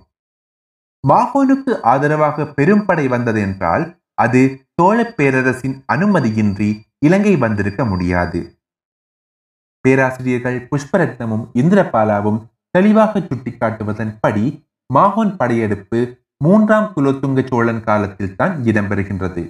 மாகோனுக்கு 1.05 1.73
ஆதரவாக 1.83 2.47
பெரும் 2.47 2.85
படை 2.85 3.09
வந்தது 3.09 3.41
என்றால் 3.41 3.85
அது 4.15 4.41
சோழ 4.75 4.99
பேரரசின் 5.17 5.77
அனுமதியின்றி 5.93 6.71
இலங்கை 6.99 7.37
வந்திருக்க 7.37 7.85
முடியாது. 7.85 8.41
பேராசிரியர்கள் 9.85 10.59
புஷ்பரத்னமும் 10.71 11.45
இந்திரபாலாவும் 11.55 12.41
தெளிவாக 12.71 13.21
சுட்டிக்காட்டுவதன் 13.21 14.13
படி 14.21 14.45
மாகோன் 14.91 15.33
படையெடுப்பு 15.37 16.01
மூன்றாம் 16.37 16.89
குலோத்துங்க 16.95 17.41
சோழன் 17.49 17.83
காலத்தில் 17.85 18.37
தான் 18.37 18.55
இடம்பெறுகின்றது. 18.65 19.43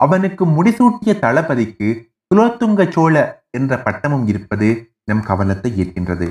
அவனுக்கு 0.00 0.44
முடிசூட்டிய 0.46 1.12
தளபதிக்கு 1.18 1.88
குலோத்துங்க 2.30 2.82
சோழ 2.90 3.14
என்ற 3.50 3.72
பட்டமும் 3.78 4.26
இருப்பது 4.26 4.68
நம் 5.08 5.22
கவனத்தை 5.28 5.70
ஈர்க்கின்றது. 5.82 6.28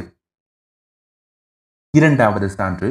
இரண்டாவது 1.93 2.47
சான்று 2.55 2.89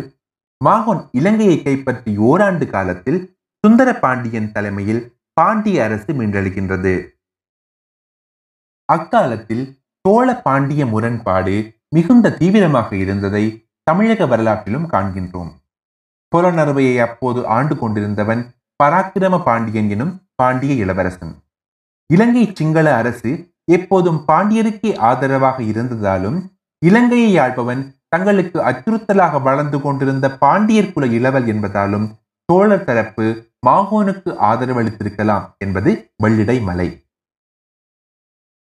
மாகோன் 0.60 1.02
இலங்கையை 1.18 1.56
கைப்பற்றி 1.62 2.12
ஓராண்டு 2.28 2.66
காலத்தில் 2.66 3.20
சுந்தர 3.64 3.88
பாண்டியன் 4.04 4.50
தலைமையில் 4.52 5.02
பாண்டிய 5.40 5.84
அரசு 5.86 6.10
மீண்டெழுகின்றது. 6.12 6.94
அக்காலத்தில் 8.88 9.64
சோழ 10.04 10.26
பாண்டிய 10.40 10.82
முரண்பாடு 10.86 11.54
மிகுந்த 11.94 12.34
தீவிரமாக 12.40 12.90
இருந்ததை 12.96 13.44
தமிழக 13.90 14.26
வரலாற்றிலும் 14.26 14.86
காண்கின்றோம். 14.92 15.50
புலனறுவையை 16.32 16.96
அப்போது 17.06 17.40
ஆண்டு 17.56 17.74
கொண்டிருந்தவன் 17.76 18.42
பராக்கிரம 18.80 19.34
பாண்டியன் 19.48 19.90
எனும் 19.94 20.14
பாண்டிய 20.34 20.72
இளவரசன். 20.84 21.34
இலங்கை 22.10 22.44
சிங்கள 22.58 22.86
அரசு 22.94 23.30
எப்போதும் 23.68 24.18
பாண்டியருக்கே 24.26 24.90
ஆதரவாக 25.08 25.62
இருந்ததாலும் 25.62 26.38
இலங்கையை 26.78 27.38
ஆள்பவன் 27.38 27.82
தங்களுக்கு 28.08 28.58
அச்சுறுத்தலாக 28.61 29.42
வளர்ந்து 29.42 29.80
கொண்டிருந்த 29.80 30.26
பாண்டியர் 30.42 30.92
குல 30.92 31.06
இளவல் 31.06 31.46
என்பதாலும் 31.46 32.06
சோழர் 32.49 32.85
தரப்பு 32.85 33.26
மாகோனுக்கு 33.66 34.30
ஆதரவளித்திருக்கலாம் 34.50 35.46
என்பது 35.58 36.11
வெள்ளிடை 36.23 36.61
மலை. 36.61 36.88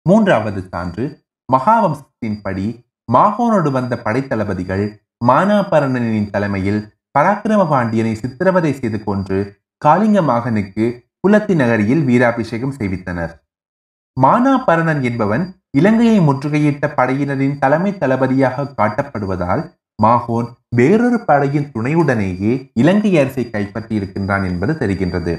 மூன்றாவது 0.06 0.62
சான்று 0.72 1.06
மகாவம்சத்தின்படி 1.54 2.68
மாகோனோடு 3.14 3.72
வந்த 3.72 3.94
படைத்தளபதிகள் 3.96 4.86
மானாபரணனின் 5.28 6.30
தலைமையில் 6.30 6.82
பராக்கிரம 7.20 7.62
பாண்டியனை 7.70 8.14
சித்திரவதை 8.14 8.72
செய்து 8.74 9.04
கொன்று 9.04 9.38
காளிங்க 9.86 10.20
மாகனுக்கு 10.32 10.86
குலத்தி 11.24 11.56
நகரியில் 11.56 12.04
வீராபிஷேகம் 12.04 12.76
செய்வித்தனர். 12.80 13.34
மானாபரணன் 14.18 15.02
என்பவன் 15.02 15.44
இலங்கையை 15.78 16.18
முற்றுகையிட்ட 16.20 16.86
படையினரின் 16.96 17.60
தலைமை 17.60 17.92
தளபதியாக 17.98 18.66
காட்டப்படுவதால் 18.80 19.64
மாகோன் 20.00 20.48
வேறொரு 20.76 21.18
படையின் 21.20 21.70
துணையுடனேயே 21.74 22.52
இலங்கை 22.74 23.12
அரசை 23.20 23.44
கைப்பற்றி 23.50 23.94
இருக்கின்றான் 23.96 24.44
என்பது 24.44 24.74
தெரிகின்றது. 24.74 25.34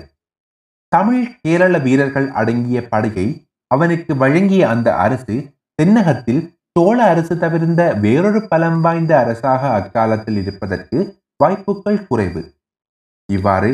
தமிழ் 0.92 1.26
கேரள 1.42 1.74
வீரர்கள் 1.78 2.28
அடங்கிய 2.40 2.78
படையை 2.88 3.26
அவனுக்கு 3.70 4.12
வழங்கிய 4.16 4.62
அந்த 4.68 4.88
அரசு 5.04 5.36
தென்னகத்தில் 5.78 6.42
சோழ 6.78 6.98
அரசு 7.12 7.34
தவிர்ந்த 7.38 7.82
வேறொரு 8.04 8.40
பலம் 8.48 8.80
வாய்ந்த 8.80 9.12
அரசாக 9.18 9.62
அக்காலத்தில் 9.78 10.38
இருப்பதற்கு 10.42 10.98
வாய்ப்புகள் 11.36 12.04
குறைவு. 12.08 12.42
இவ்வாறு 13.28 13.70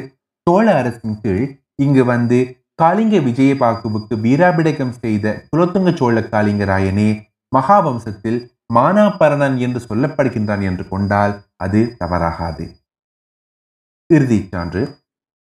சோழ 0.46 0.66
அரசின் 0.80 1.18
கீழ் 1.22 1.44
இங்கு 1.82 2.02
வந்து 2.04 2.38
காளிங்க 2.78 3.16
விஜயபாகுவுக்கு 3.20 4.14
வீராபிடகம் 4.24 4.94
செய்த 5.02 5.26
குலத்துங்க 5.56 5.90
சோழ 5.94 6.20
காளிங்கராயனே 6.20 7.10
மகாவம்சத்தில் 7.52 8.38
மானாபரணன் 8.74 9.56
என்று 9.56 9.80
சொல்லப்படுகின்றான் 9.88 10.60
என்று 10.60 10.88
கொண்டால் 10.88 11.34
அது 11.56 11.80
தவறாகாது. 11.98 12.64
இறுதிச் 14.10 14.50
சான்று. 14.50 14.82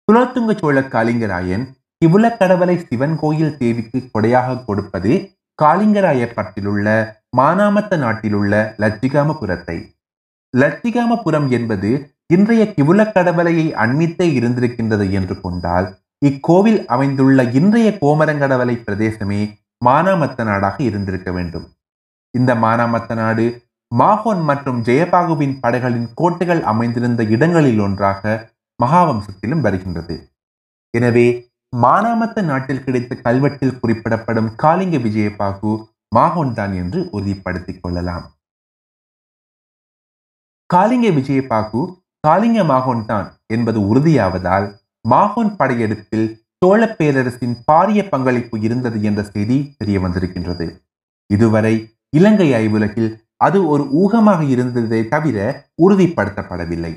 குலோத்துங்க 0.07 0.53
சோழ 0.59 0.81
காளிங்கராயன் 0.81 1.63
இவ்வுலக்கடவலை 2.05 2.75
சிவன் 2.87 3.15
கோயில் 3.15 3.57
தேவிக்கு 3.57 3.99
கொடையாக 4.13 4.59
கொடுப்பது 4.65 5.11
காளிங்கராயப்பட்டிலுள்ள 5.59 6.87
மானாமத்த 7.37 7.97
நாட்டிலுள்ள 7.97 8.53
லட்சிகாமபுரத்தை. 8.77 9.77
லட்சிகாமபுரம் 10.53 11.49
என்பது 11.49 11.91
இன்றைய 12.27 12.63
கிவுலக்கடவலையை 12.77 13.67
அண்மித்தே 13.83 14.27
இருந்திருக்கின்றது 14.39 15.05
என்று 15.11 15.35
கொண்டால் 15.41 15.87
இக்கோவில் 16.27 16.81
அமைந்துள்ள 16.93 17.43
இன்றைய 17.59 17.87
கோமரங்கடவலை 18.01 18.75
பிரதேசமே 18.85 19.39
மானாமத்த 19.85 20.43
நாடாக 20.49 20.77
இருந்திருக்க 20.89 21.29
வேண்டும். 21.37 21.65
இந்த 22.33 22.51
மானாமத்த 22.63 23.15
நாடு 23.21 23.45
மாஹோன் 23.91 24.43
மற்றும் 24.49 24.79
ஜெயபாகுவின் 24.87 25.55
படைகளின் 25.63 26.07
கோட்டைகள் 26.19 26.61
அமைந்திருந்த 26.71 27.21
இடங்களில் 27.35 27.81
ஒன்றாக 27.85 28.31
மகாவம்சத்திலும் 28.79 29.63
வருகின்றது. 29.65 30.15
எனவே 30.93 31.27
மானாமத்த 31.73 32.41
நாட்டில் 32.51 32.83
கிடைத்த 32.85 33.13
கல்வெட்டில் 33.25 33.79
குறிப்பிடப்படும் 33.81 34.49
காளிங்க 34.63 34.97
விஜயபாகு 35.07 35.73
மாஹோன் 36.17 36.53
தான் 36.59 36.73
என்று 36.81 36.99
உறுதிப்படுத்திக் 37.17 37.81
கொள்ளலாம். 37.83 38.25
காளிங்க 40.69 41.07
விஜயபாகு 41.19 41.81
காளிங்க 42.27 42.59
மாகோன் 42.71 43.05
தான் 43.11 43.27
என்பது 43.55 43.79
உறுதியாவதால் 43.91 44.67
மாகோன் 45.07 45.55
படையெடுப்பில் 45.55 46.47
சோழ 46.57 46.95
பேரரசின் 46.97 47.55
பாரிய 47.71 48.09
பங்களிப்பு 48.09 48.59
இருந்தது 48.59 49.01
என்ற 49.01 49.23
செய்தி 49.23 49.75
தெரிய 49.77 49.99
வந்திருக்கின்றது. 49.99 50.83
இதுவரை 51.25 51.95
இலங்கை 52.09 52.53
ஐவுலகில் 52.53 53.25
அது 53.35 53.67
ஒரு 53.67 53.83
ஊகமாக 53.83 54.49
இருந்ததை 54.49 55.07
தவிர 55.07 55.67
உறுதிப்படுத்தப்படவில்லை. 55.81 56.95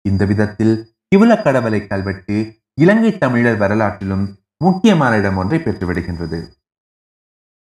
இந்த 0.00 0.24
விதத்தில் 0.24 0.92
கிவுலக்கடவலை 1.16 1.86
கல்வெட்டு 1.86 2.60
இலங்கை 2.74 3.18
தமிழர் 3.18 3.58
வரலாற்றிலும் 3.58 4.26
முக்கியமான 4.56 5.16
இடம் 5.16 5.36
ஒன்றை 5.36 5.58
பெற்றுவிடுகின்றது. 5.58 6.40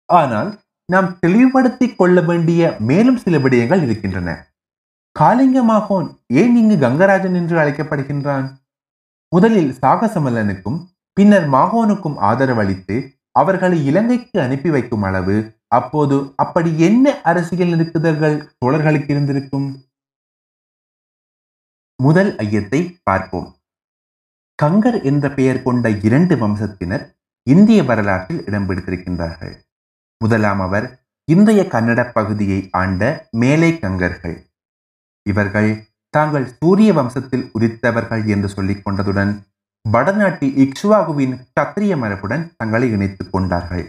ஆனால் 0.04 0.61
நாம் 0.85 1.18
தெளிவுபடுத்திக் 1.18 1.99
கொள்ள 1.99 2.20
வேண்டிய 2.20 2.76
மேலும் 2.78 3.16
சில 3.16 3.38
விடயங்கள் 3.38 3.82
இருக்கின்றன. 3.82 4.54
காளிங்கமாகோன் 5.20 6.08
ஏன் 6.26 6.56
இங்கு 6.56 6.88
கங்கராஜன் 6.88 7.35
என்று 7.35 7.56
அழைக்கப்படுகின்றான்? 7.58 8.58
முதலில் 9.32 9.73
சாகசமல்லனுக்கும் 9.82 10.78
பின்னர் 11.12 11.47
மாகோனுக்கும் 11.49 12.16
ஆதரவளித்து 12.20 12.97
அவர்களை 13.30 13.78
இலங்கைக்கு 13.87 14.40
அனுப்பி 14.40 14.70
வைக்கும் 14.70 15.02
அளவு 15.02 15.37
அப்போது 15.68 16.32
அப்படி 16.37 16.70
என்ன 16.78 17.20
அரசியல் 17.23 17.73
நெருக்குதல்கள் 17.73 18.37
தோழர்களுக்கு 18.58 19.11
இருந்திருக்கும்? 19.11 19.68
முதல் 21.97 22.37
ஐயத்தை 22.37 22.80
பார்ப்போம். 23.02 23.49
கங்கர் 24.62 25.02
என்ற 25.02 25.25
பெயர் 25.30 25.62
கொண்ட 25.62 25.88
இரண்டு 25.90 26.35
வம்சத்தினர் 26.37 27.04
இந்திய 27.42 27.82
வரலாற்றில் 27.82 28.44
இடம் 28.44 28.66
பிடித்திருக்கின்றார்கள். 28.68 29.54
முதலாம் 30.20 30.61
அவர் 30.61 30.87
இன்றைய 31.25 31.62
கன்னட 31.73 32.00
பகுதியை 32.12 32.68
ஆண்ட 32.70 33.02
மேலை 33.30 33.78
கங்கர்கள் 33.78 34.36
இவர்கள் 35.26 35.71
தாங்கள் 36.14 36.47
சூரிய 36.58 36.92
வம்சத்தில் 36.92 37.47
உதித்தவர்கள் 37.52 38.25
என்று 38.26 38.49
சொல்லிக் 38.49 38.82
கொண்டதுடன் 38.84 39.32
வடநாட்டு 39.84 40.47
இக்ஷுவாகுவின் 40.64 41.34
சத்திரிய 41.54 41.92
மரபுடன் 41.97 42.44
தங்களை 42.56 42.88
இணைத்துக் 42.90 43.32
கொண்டார்கள். 43.32 43.84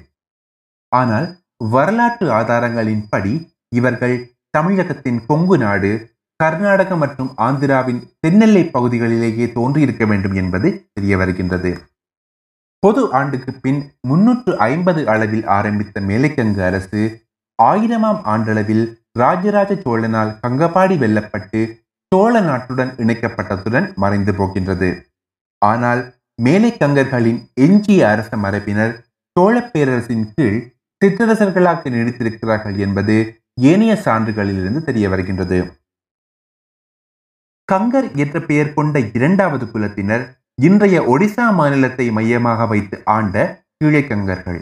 ஆனால் 0.92 1.28
வரலாற்று 1.74 2.28
ஆதாரங்களின்படி 2.32 3.34
இவர்கள் 3.76 4.18
தமிழகத்தின் 4.58 5.20
கொங்கு 5.26 5.58
நாடு 5.58 5.92
கர்நாடக 6.40 6.96
மற்றும் 6.96 7.32
ஆந்திராவின் 7.38 8.02
தென்னெல்லை 8.20 8.64
பகுதிகளிலேயே 8.72 9.46
தோன்றியிருக்க 9.52 10.04
வேண்டும் 10.06 10.34
என்பது 10.34 10.68
தெரிய 10.94 11.18
வருகின்றது. 11.18 11.72
பொது 12.84 13.02
ஆண்டுக்கு 13.12 13.52
பின் 13.54 13.82
முன்னூற்று 14.08 14.52
ஐம்பது 14.58 15.02
அளவில் 15.08 15.46
ஆரம்பித்த 15.58 16.02
மேலைக்கங்கு 16.02 16.62
அரசு 16.64 17.02
ஆயிரமாம் 17.60 18.22
ஆண்டளவில் 18.24 18.86
ராஜராஜ 19.18 19.74
சோழனால் 19.76 20.32
கங்கபாடி 20.42 20.96
வெல்லப்பட்டு 20.98 21.62
சோழ 22.12 22.36
நாட்டுடன் 22.42 22.92
இணைக்கப்பட்டதுடன் 23.04 23.88
மறைந்து 23.94 24.34
போகின்றது. 24.36 24.90
ஆனால் 25.62 26.02
மேலை 26.46 26.72
கங்கர்களின் 26.72 27.40
எஞ்சிய 27.66 28.02
அரச 28.10 28.38
மரபினர் 28.38 28.94
சோழ 29.36 29.56
பேரரசின் 29.74 30.24
கீழ் 30.34 30.60
சிற்றரசர்களாக 31.02 31.90
நீடித்திருக்கிறார்கள் 31.96 32.78
என்பது 32.86 33.16
ஏனைய 33.72 33.94
சான்றுகளிலிருந்து 34.06 34.82
தெரிய 34.84 35.06
வருகின்றது. 35.10 35.60
கங்கர் 37.72 38.08
என்ற 38.16 38.40
பெயர் 38.40 38.74
கொண்ட 38.74 39.00
இரண்டாவது 39.18 39.66
குலத்தினர் 39.66 40.24
இன்றைய 40.68 41.02
ஒடிசா 41.14 41.46
மாநிலத்தை 41.60 42.06
மையமாக 42.12 42.66
வைத்து 42.68 42.98
ஆண்ட 43.16 43.36
கீழே 43.78 44.02
கங்கர்கள். 44.02 44.62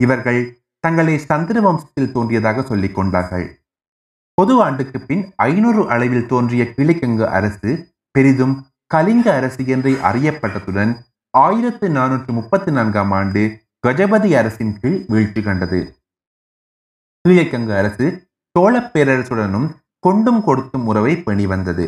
இவர்கள் 0.00 0.40
தங்களை 0.84 1.14
சந்திர 1.18 1.60
வம்சத்தில் 1.60 2.12
தோன்றியதாக 2.12 2.62
சொல்லிக் 2.62 2.94
கொண்டார்கள். 2.94 3.46
பொது 4.38 4.62
ஆண்டுக்கு 4.62 4.98
பின் 5.00 5.22
ஐநூறு 5.34 5.88
அளவில் 5.88 6.26
தோன்றிய 6.26 6.72
கிழக்கங்கு 6.72 7.28
அரசு 7.28 7.70
பெரிதும் 8.10 8.54
கலிங்க 8.86 9.26
அரசு 9.34 9.66
என்று 9.66 9.92
அறியப்பட்டதுடன் 9.92 10.92
ஆயிரத்து 11.30 11.86
நானூற்று 11.88 12.32
முப்பத்தி 12.32 12.70
நான்காம் 12.70 13.10
ஆண்டு 13.10 13.42
கஜபதி 13.86 14.30
அரசின் 14.34 14.74
கீழ் 14.80 14.98
வீழ்ச்சி 15.06 15.42
கண்டது. 15.42 15.80
கிழக்கங்கு 17.24 17.74
அரசு 17.76 18.06
சோழ 18.58 18.74
பேரரசுடனும் 18.94 19.68
கொண்டும் 19.98 20.42
கொடுத்தும் 20.42 20.86
உறவை 20.86 21.16
பேணி 21.16 21.46
வந்தது. 21.46 21.86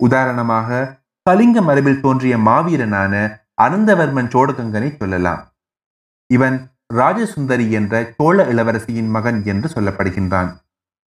உதாரணமாக 0.00 0.98
கலிங்க 1.30 1.60
மரபில் 1.62 2.00
தோன்றிய 2.00 2.36
மாவீரனான 2.36 3.14
அனந்தவர்மன் 3.62 4.32
சோழகங்கனை 4.34 4.96
சொல்லலாம். 4.96 5.42
இவன் 6.26 6.56
ராஜசுந்தரி 6.94 7.70
என்ற 7.70 8.12
சோழ 8.16 8.44
இளவரசியின் 8.44 9.10
மகன் 9.10 9.44
என்று 9.44 9.68
சொல்லப்படுகின்றான். 9.74 10.50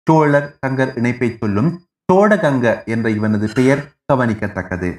சோழர் 0.08 0.48
கங்கர் 0.60 0.92
இணைப்பை 0.98 1.28
சொல்லும் 1.40 1.70
தோடகங்க 2.08 2.66
என்ற 2.84 3.06
இவனது 3.10 3.46
பெயர் 3.56 3.82
கவனிக்கத்தக்கது. 4.12 4.90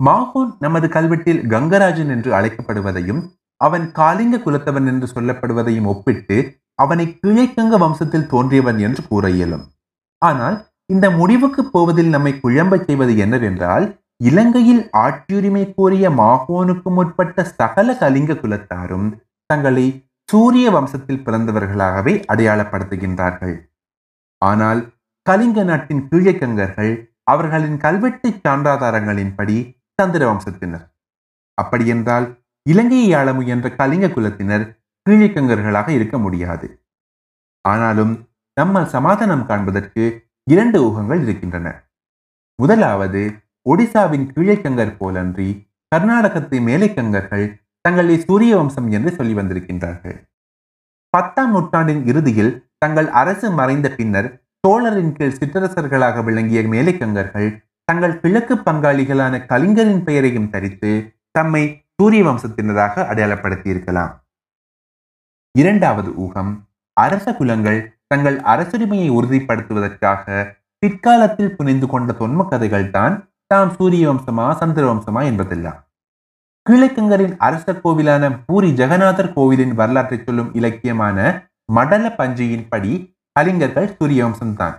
மாகோன் 0.00 0.50
நமது 0.58 0.86
கல்வெட்டில் 0.88 1.42
கங்கராஜன் 1.52 2.10
என்று 2.14 2.30
அழைக்கப்படுவதையும் 2.38 3.20
அவன் 3.60 3.84
காலிங்க 3.98 4.36
குலத்தவன் 4.46 4.86
என்று 4.86 5.06
சொல்லப்படுவதையும் 5.14 5.88
ஒப்பிட்டு 5.92 6.38
அவனை 6.74 7.06
கிழைக்கங்க 7.22 7.74
வம்சத்தில் 7.84 8.28
தோன்றியவன் 8.32 8.78
என்று 8.78 9.02
கூற 9.08 9.24
இயலும். 9.30 9.64
ஆனால் 10.22 10.56
இந்த 10.86 11.06
முடிவுக்கு 11.10 11.62
போவதில் 11.64 12.08
நம்மை 12.08 12.32
குழம்பச் 12.44 12.86
செய்வது 12.86 13.14
என்னவென்றால் 13.16 13.86
இலங்கையில் 14.24 14.82
ஆட்சியுரிமை 15.04 15.64
கோரிய 15.76 16.06
மாகோனுக்கு 16.22 16.90
முற்பட்ட 16.90 17.44
சகல 17.58 17.94
கலிங்க 17.94 18.32
குலத்தாரும் 18.34 19.08
தங்களை 19.46 19.86
சூரிய 20.30 20.66
வம்சத்தில் 20.70 21.22
பிறந்தவர்களாகவே 21.26 22.14
அடையாளப்படுத்துகின்றார்கள். 22.32 23.56
ஆனால் 24.42 24.80
கலிங்க 25.26 25.62
நாட்டின் 25.62 26.02
கீழக்கங்கர்கள் 26.10 26.92
அவர்களின் 27.32 27.78
கல்வெட்டு 27.84 28.28
சான்றாதாரங்களின்படி 28.44 29.56
சந்திர 29.98 30.22
வம்சத்தினர். 30.30 30.84
அப்படியென்றால் 31.58 32.26
இலங்கையை 32.66 33.08
ஆள 33.20 33.28
முயன்ற 33.32 33.68
கலிங்க 33.80 34.06
குலத்தினர் 34.06 34.64
கீழக்கங்கர்களாக 35.06 35.88
இருக்க 35.88 36.18
முடியாது. 36.18 36.68
ஆனாலும் 37.64 38.12
நம்மால் 38.56 38.92
சமாதானம் 38.96 39.46
காண்பதற்கு 39.46 40.04
இரண்டு 40.50 40.78
ஊகங்கள் 40.86 41.22
இருக்கின்றன. 41.22 41.68
முதலாவது 42.62 43.22
ஒடிசாவின் 43.70 44.26
கீழக்கங்கர் 44.34 44.94
போலன்றி 45.00 45.48
கர்நாடகத்து 45.92 46.56
மேலைக்கங்கர்கள் 46.68 47.46
தங்களை 47.84 48.16
சூரிய 48.20 48.52
வம்சம் 48.56 48.88
என்று 48.96 49.10
சொல்லி 49.18 49.34
வந்திருக்கின்றார்கள். 49.34 50.16
பத்தாம் 51.14 51.50
நூற்றாண்டின் 51.50 52.02
இறுதியில் 52.06 52.52
தங்கள் 52.78 53.08
அரசு 53.20 53.50
மறைந்த 53.50 53.88
பின்னர் 53.88 54.28
சோழரின் 54.64 55.14
கீழ் 55.16 55.38
சிற்றரசர்களாக 55.38 56.22
விளங்கிய 56.24 56.60
மேலைக்கங்கர்கள் 56.62 57.48
தங்கள் 57.84 58.18
கிழக்கு 58.20 58.54
பங்காளிகளான 58.56 59.34
கலிங்கரின் 59.46 60.04
பெயரையும் 60.04 60.50
தரித்து 60.50 60.90
தம்மை 61.38 61.62
சூரிய 61.96 62.22
வம்சத்தினராக 62.24 63.04
அடையாளப்படுத்தியிருக்கலாம். 63.10 64.12
இரண்டாவது 65.54 66.10
ஊகம் 66.14 66.52
அரச 66.96 67.32
குலங்கள் 67.32 67.80
தங்கள் 68.06 68.38
அரசுரிமையை 68.52 69.08
உறுதிப்படுத்துவதற்காக 69.10 70.46
பிற்காலத்தில் 70.78 71.54
புனைந்து 71.56 71.86
கொண்ட 71.86 72.12
தொன்ம 72.12 72.48
கதைகள் 72.48 72.90
தான் 72.90 73.14
தாம் 73.46 73.72
சூரிய 73.78 74.04
வம்சமா 74.10 74.46
சந்திர 74.56 74.84
வம்சமா 74.92 75.22
என்பதெல்லாம். 75.24 75.80
கீழக்கங்கரின் 76.66 77.34
அரச 77.38 77.72
கோவிலான 77.74 78.24
பூரி 78.46 78.68
ஜெகநாதர் 78.70 79.32
கோவிலின் 79.32 79.74
வரலாற்றை 79.74 80.18
சொல்லும் 80.26 80.50
இலக்கியமான 80.54 81.18
மடல 81.72 82.04
பஞ்சியின் 82.16 82.66
படி 82.68 82.92
கலிங்கர்கள் 83.38 83.88
சூரியவம்சம்தான் 83.98 84.76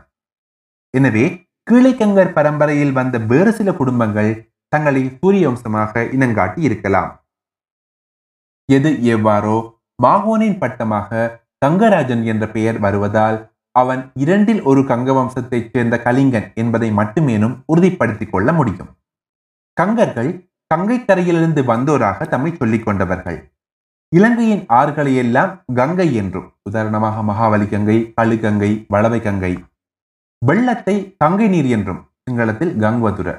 எனவே 0.93 1.25
கீழைக்கங்கர் 1.69 2.33
பரம்பரையில் 2.33 2.91
வந்த 2.91 3.17
வேறு 3.31 3.51
சில 3.53 3.69
குடும்பங்கள் 3.73 4.31
தங்களை 4.73 5.03
சூரிய 5.19 5.47
வம்சமாக 5.49 6.03
இனங்காட்டி 6.15 6.61
இருக்கலாம். 6.61 7.11
எது 8.69 8.91
எவ்வாறோ 9.15 9.57
மாகோனின் 10.03 10.57
பட்டமாக 10.57 11.29
கங்கராஜன் 11.65 12.23
என்ற 12.23 12.43
பெயர் 12.47 12.79
வருவதால் 12.79 13.37
அவன் 13.75 14.01
இரண்டில் 14.13 14.61
ஒரு 14.63 14.81
கங்க 14.81 15.09
வம்சத்தைச் 15.13 15.69
சேர்ந்த 15.73 15.97
கலிங்கன் 16.05 16.47
என்பதை 16.53 16.89
மட்டுமேனும் 16.91 17.57
உறுதிப்படுத்திக் 17.65 18.31
கொள்ள 18.31 18.49
முடியும். 18.51 18.91
கங்கர்கள் 19.77 20.31
கங்கைக்கரையிலிருந்து 20.71 21.61
வந்தோராக 21.71 22.27
தம்மை 22.27 22.51
சொல்லிக் 22.55 22.85
கொண்டவர்கள். 22.85 23.39
இலங்கையின் 24.15 24.63
ஆறுகளை 24.69 25.15
எல்லாம் 25.15 25.51
கங்கை 25.73 26.07
என்றும் 26.15 26.47
உதாரணமாக 26.63 27.21
மகாவலி 27.21 27.67
கங்கை 27.69 27.97
கழுகங்கை 28.21 28.71
வளவை 28.87 29.19
கங்கை 29.21 29.53
வெள்ளத்தை 30.41 30.95
கங்கை 31.17 31.47
நீர் 31.47 31.69
என்றும் 31.75 32.01
சிங்களத்தில் 32.23 32.73
கங்வதுர 32.83 33.29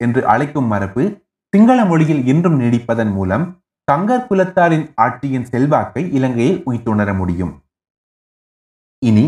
என்று 0.00 0.20
அழைக்கும் 0.26 0.64
மரபு 0.64 1.04
சிங்கள 1.52 1.84
மொழியில் 1.84 2.22
இன்றும் 2.26 2.60
நீடிப்பதன் 2.60 3.12
மூலம் 3.12 3.44
கங்கர் 3.92 4.26
குலத்தாரின் 4.30 4.86
ஆட்சியின் 4.96 5.48
செல்வாக்கை 5.52 6.02
இலங்கையில் 6.12 6.62
உய்த்துணர 6.64 7.14
முடியும். 7.14 7.52
இனி 9.02 9.24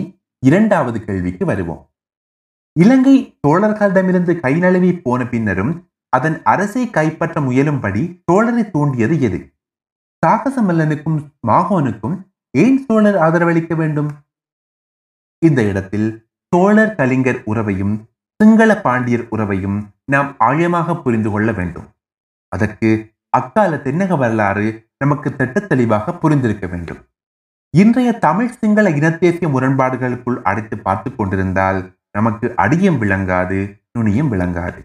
இரண்டாவது 0.47 0.99
கேள்விக்கு 1.05 1.45
வருவோம். 1.47 1.83
இலங்கை 2.77 3.17
தோழர்களிடமிருந்து 3.47 4.33
கை 4.41 4.55
நழுவி 4.59 4.91
போன 4.97 5.27
பின்னரும் 5.27 5.73
அதன் 6.17 6.37
அரசை 6.43 6.91
கைப்பற்ற 6.91 7.41
முயலும்படி 7.41 8.03
சோழரை 8.27 8.65
தூண்டியது 8.71 9.17
எது? 9.21 9.41
சாகசமல்லனுக்கும் 10.23 11.19
மாகோனுக்கும் 11.49 12.17
ஏன் 12.55 12.79
சோழர் 12.85 13.17
ஆதரவளிக்க 13.17 13.75
வேண்டும்? 13.75 14.11
இந்த 15.43 15.61
இடத்தில் 15.63 16.09
சோழர் 16.53 16.95
கலிங்கர் 16.99 17.41
உறவையும் 17.45 17.95
சிங்கள 18.41 18.71
பாண்டியர் 18.77 19.27
உறவையும் 19.31 19.79
நாம் 20.05 20.31
ஆழமாக 20.39 20.97
புரிந்து 20.97 21.31
கொள்ள 21.31 21.53
வேண்டும். 21.53 21.89
அதற்கு 22.53 22.91
அக்கால 23.29 23.77
தென்னக 23.77 24.17
வரலாறு 24.19 24.67
நமக்கு 24.99 25.29
திட்ட 25.37 25.61
தெளிவாக 25.61 26.13
புரிந்திருக்க 26.13 26.67
வேண்டும். 26.67 27.01
இன்றைய 27.75 28.11
தமிழ் 28.19 28.51
சிங்கள 28.59 28.87
இனத்தேசிய 28.91 29.47
முரண்பாடுகளுக்குள் 29.49 30.39
அடைத்து 30.43 30.77
பார்த்து 30.79 31.09
கொண்டிருந்தால் 31.17 31.81
நமக்கு 32.11 32.47
அடியும் 32.57 33.01
விளங்காது 33.03 33.59
நுனியும் 33.99 34.31
விளங்காது. 34.33 34.81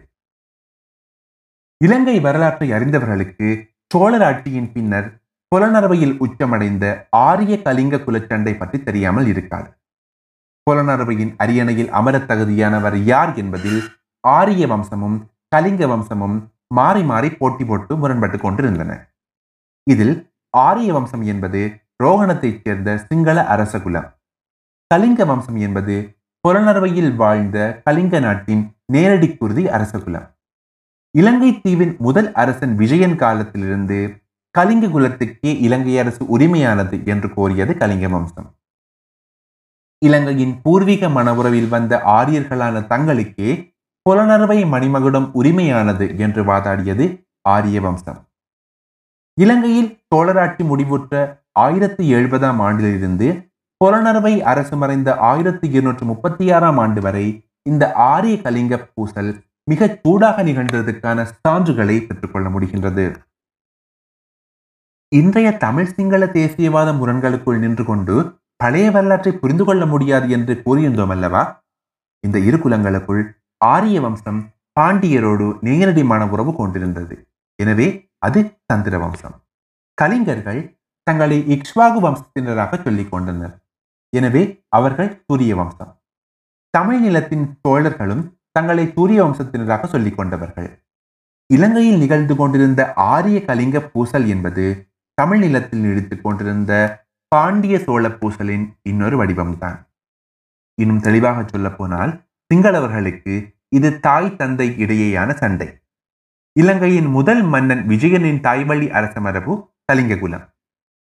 இலங்கை 1.84 2.20
வரலாற்றை 2.20 2.72
அறிந்தவர்களுக்கு 2.72 3.48
சோழர் 3.86 4.22
ஆட்சியின் 4.22 4.72
பின்னர் 4.72 5.22
புலனறுவையில் 5.52 6.16
உச்சமடைந்த 6.18 7.06
ஆரிய 7.10 7.62
கலிங்க 7.62 7.96
குலச்சண்டை 7.96 8.58
பற்றி 8.58 8.82
தெரியாமல் 8.82 9.26
இருக்காது. 9.26 9.70
புலனறுவையின் 10.70 11.32
அரியணையில் 11.36 11.90
அமரத் 11.90 12.26
தகுதியானவர் 12.28 12.94
யார் 12.94 13.34
என்பதில் 13.34 13.80
ஆரிய 14.20 14.66
வம்சமும் 14.66 15.16
கலிங்க 15.48 15.86
வம்சமும் 15.86 16.36
மாறி 16.66 17.02
மாறி 17.02 17.30
போட்டி 17.30 17.64
போட்டு 17.64 17.96
முரண்பட்டு 17.96 18.38
கொண்டிருந்தன. 18.38 19.08
இதில் 19.90 20.32
ஆரிய 20.50 20.92
வம்சம் 20.92 21.22
என்பது 21.22 21.80
ரோகணத்தைச் 22.04 22.60
சேர்ந்த 22.64 22.98
சிங்கள 22.98 23.46
அரச 23.46 23.80
குலம். 23.80 24.08
கலிங்க 24.86 25.24
வம்சம் 25.24 25.56
என்பது 25.56 25.96
புலனறுவையில் 26.48 27.14
வாழ்ந்த 27.14 27.82
கலிங்க 27.84 28.20
நாட்டின் 28.20 28.76
நேரடி 28.86 29.36
குருதி 29.36 29.68
அரச 29.68 29.98
குலம். 29.98 30.28
இலங்கை 31.14 31.60
தீவின் 31.60 31.96
முதல் 31.98 32.32
அரசன் 32.32 32.74
விஜயன் 32.76 33.16
காலத்திலிருந்து 33.16 33.96
கலிங்க 34.50 34.86
குலத்துக்கே 34.86 35.52
இலங்கை 35.60 35.98
அரசு 35.98 36.38
உரிமையானது 36.38 37.06
என்று 37.06 37.28
கோரியது 37.28 37.72
கலிங்க 37.76 38.08
வம்சம். 38.08 38.48
இலங்கையின் 39.98 40.54
பூர்வீக 40.62 41.08
மனவுறவில் 41.08 41.68
வந்த 41.68 42.02
ஆரியர்களான 42.04 42.86
தங்களுக்கே 42.86 43.50
புலனறுவை 44.02 44.58
மணிமகுடம் 44.64 45.28
உரிமையானது 45.34 46.18
என்று 46.18 46.44
வாதாடியது 46.44 47.24
ஆரிய 47.48 47.80
வம்சம். 47.80 48.20
இலங்கையில் 49.40 49.90
தோழராட்சி 50.14 50.64
முடிவுற்ற 50.64 51.42
ஆயிரத்தி 51.52 52.14
எழுபதாம் 52.14 52.60
ஆண்டிலிருந்து 52.60 53.28
புலனறுவை 53.84 54.42
அரசு 54.42 54.76
மறைந்த 54.76 55.16
ஆயிரத்தி 55.16 55.68
இருநூற்று 55.68 56.04
முப்பத்தி 56.04 56.52
ஆறாம் 56.52 56.78
ஆண்டு 56.78 57.00
வரை 57.00 57.26
இந்த 57.62 57.92
ஆரிய 57.92 58.36
கலிங்க 58.42 58.74
பூசல் 58.94 59.30
மிகச் 59.70 59.96
சூடாக 60.02 60.42
நிகழ்ந்ததற்கான 60.42 61.18
சான்றுகளை 61.40 61.96
பெற்றுக்கொள்ள 62.06 62.46
முடிகின்றது. 62.48 63.04
இன்றைய 65.12 65.48
தமிழ் 65.64 65.92
சிங்கள 65.96 66.24
தேசியவாத 66.38 66.88
முரண்களுக்குள் 66.98 67.58
நின்று 67.58 67.84
கொண்டு 67.84 68.14
பழைய 68.60 68.86
வரலாற்றை 68.90 69.32
புரிந்து 69.42 69.64
கொள்ள 69.64 69.82
முடியாது 69.86 70.26
என்று 70.36 70.54
கூறியிருந்தோம் 70.64 71.12
அல்லவா? 71.14 71.42
இந்த 72.24 72.36
இரு 72.48 72.56
குலங்களுக்குள் 72.56 73.22
ஆரிய 73.60 73.98
வம்சம் 74.00 74.40
பாண்டியரோடு 74.80 75.46
நேரடிமான 75.68 76.22
உறவு 76.26 76.52
கொண்டிருந்தது. 76.54 77.14
எனவே 77.58 77.88
அது 78.26 78.40
தந்திர 78.66 78.94
வம்சம். 78.98 79.36
கலிங்கர்கள் 79.98 80.60
தங்களை 81.06 81.38
இக்ஷ்வாகு 81.54 82.00
வம்சத்தினராக 82.06 82.78
சொல்லிக் 82.82 83.10
கொண்டனர். 83.12 83.54
எனவே 84.12 84.42
அவர்கள் 84.78 85.10
சூரிய 85.26 85.52
வம்சம். 85.56 85.92
தமிழ் 86.74 87.00
நிலத்தின் 87.00 87.46
சோழர்களும் 87.62 88.24
தங்களை 88.60 88.92
சூரிய 88.92 89.24
வம்சத்தினராக 89.24 89.86
சொல்லிக் 89.86 90.16
கொண்டவர்கள். 90.16 90.84
இலங்கையில் 91.46 91.98
நிகழ்ந்து 91.98 92.36
கொண்டிருந்த 92.36 92.92
ஆரிய 92.94 93.44
கலிங்க 93.44 93.80
பூசல் 93.80 94.26
என்பது 94.28 94.92
தமிழ் 95.14 95.38
நிலத்தில் 95.38 95.82
நீடித்துக் 95.84 96.20
கொண்டிருந்த 96.20 96.72
பாண்டிய 97.28 97.78
சோழ 97.78 98.08
பூசலின் 98.08 98.78
இன்னொரு 98.82 99.24
வடிவம்தான். 99.24 99.78
இன்னும் 100.74 101.00
தெளிவாக 101.00 101.44
சொல்ல 101.46 101.70
போனால் 101.70 102.12
சிங்களவர்களுக்கு 102.54 103.54
இது 103.68 104.00
தாய் 104.00 104.36
தந்தை 104.36 104.68
இடையேயான 104.70 105.34
சண்டை. 105.34 105.80
இலங்கையின் 106.52 107.06
முதல் 107.06 107.42
மன்னன் 107.42 107.88
விஜயனின் 107.88 108.40
தாய்வழி 108.40 108.90
அரச 108.90 109.20
மரபு 109.20 109.70
கலிங்ககுலம். 109.92 110.46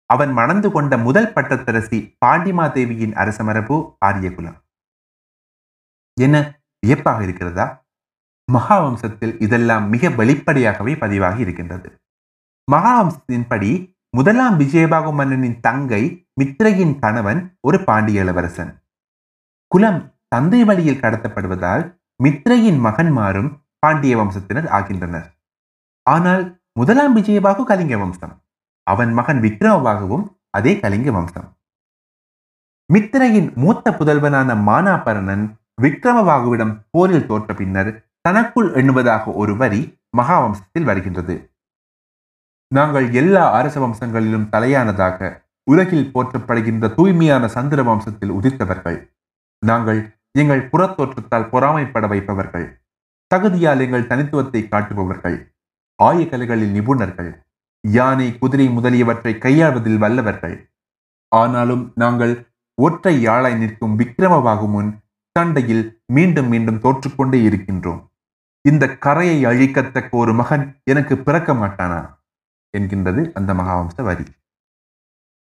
அவன் 0.05 0.31
மணந்து 0.31 0.71
கொண்ட 0.71 0.97
முதல் 0.97 1.33
பட்டத்தரசி 1.33 2.17
பாண்டிமாதேவியின் 2.25 3.13
அரச 3.13 3.43
மரபு 3.43 3.97
ஆரியகுலம். 4.05 4.59
என்ன? 6.21 6.59
வியப்பாக 6.85 7.19
இருக்கிறதா? 7.23 7.67
மகாவம்சத்தில் 8.47 9.35
இதெல்லாம் 9.41 9.85
மிக 9.93 10.09
வெளிப்படையாகவே 10.19 10.93
பதிவாகி 11.03 11.39
இருக்கின்றது. 11.45 11.89
மகாவம்சத்தின்படி 12.71 13.71
முதலாம் 14.17 14.55
விஜயபாகு 14.59 15.11
மன்னனின் 15.13 15.59
தங்கை 15.59 16.03
மித்ரையின் 16.41 16.93
கணவன் 16.99 17.41
ஒரு 17.67 17.77
பாண்டிய 17.83 18.23
இளவரசன். 18.23 18.71
குலம் 19.71 19.99
தந்தை 20.27 20.59
வழியில் 20.63 21.01
கடத்தப்படுவதால் 21.03 21.83
மித்ரையின் 22.23 22.79
மகன்மாரும் 22.85 23.49
பாண்டிய 23.79 24.13
வம்சத்தினர் 24.17 24.67
ஆகின்றனர். 24.77 25.27
ஆனால் 26.05 26.43
முதலாம் 26.79 27.13
விஜயபாகு 27.17 27.63
கலிங்க 27.71 27.95
வம்சம் 27.97 28.35
அவன் 28.87 29.11
மகன் 29.13 29.39
விக்ரமபாகுவும் 29.41 30.25
அதே 30.49 30.73
கலிங்க 30.79 31.09
வம்சம். 31.11 31.47
மித்திரையின் 32.89 33.49
மூத்த 33.53 33.91
புதல்வனான 33.91 34.49
மானாபரணன் 34.67 35.45
விக்ரமபாகுவிடம் 35.81 36.73
போரில் 36.89 37.25
தோற்ற 37.25 37.53
பின்னர் 37.53 38.07
தனக்குள் 38.21 38.73
எண்ணுவதாக 38.73 39.33
ஒரு 39.33 39.57
வரி 39.57 39.99
மகாவம்சத்தில் 40.17 40.83
வருகின்றது. 40.83 41.51
நாங்கள் 42.67 43.13
எல்லா 43.13 43.51
அரச 43.51 43.79
வம்சங்களிலும் 43.79 44.49
தலையானதாக 44.49 45.43
உலகில் 45.63 46.11
போற்றப்படுகின்ற 46.13 46.93
தூய்மையான 46.93 47.47
சந்திர 47.47 47.83
வம்சத்தில் 47.83 48.29
உதித்தவர்கள். 48.29 49.11
நாங்கள் 49.65 50.17
எங்கள் 50.31 50.69
புறத்தோற்றத்தால் 50.69 51.49
பொறாமைப்பட 51.49 52.07
வைப்பவர்கள். 52.07 52.81
தகுதியால் 53.35 53.79
எங்கள் 53.79 54.07
தனித்துவத்தை 54.07 54.67
காட்டுபவர்கள். 54.67 55.37
ஆயக்கலைகளில் 56.03 56.71
நிபுணர்கள். 56.71 57.31
யானை 57.81 58.37
குதிரை 58.37 58.67
முதலியவற்றை 58.69 59.37
கையாள்வதில் 59.37 59.97
வல்லவர்கள். 59.97 60.71
ஆனாலும் 61.27 61.91
நாங்கள் 61.95 62.47
ஒற்றை 62.81 63.27
யாழாய் 63.27 63.57
நிற்கும் 63.57 63.99
விக்ரமபாகு 63.99 64.67
முன் 64.67 65.03
சண்டையில் 65.35 65.83
மீண்டும் 66.15 66.49
மீண்டும் 66.51 66.81
தோற்றுக்கொண்டே 66.83 67.39
இருக்கின்றோம். 67.47 68.01
இந்த 68.65 68.83
கரையை 69.05 69.39
அழிக்கத்தக்க 69.45 70.11
ஒரு 70.21 70.33
மகன் 70.33 70.63
எனக்கு 70.91 71.15
பிறக்க 71.25 71.53
மாட்டானா? 71.53 71.99
என்கின்றது 72.77 73.21
அந்த 73.33 73.51
மகாவம்ச 73.53 73.97
வரி. 74.09 74.25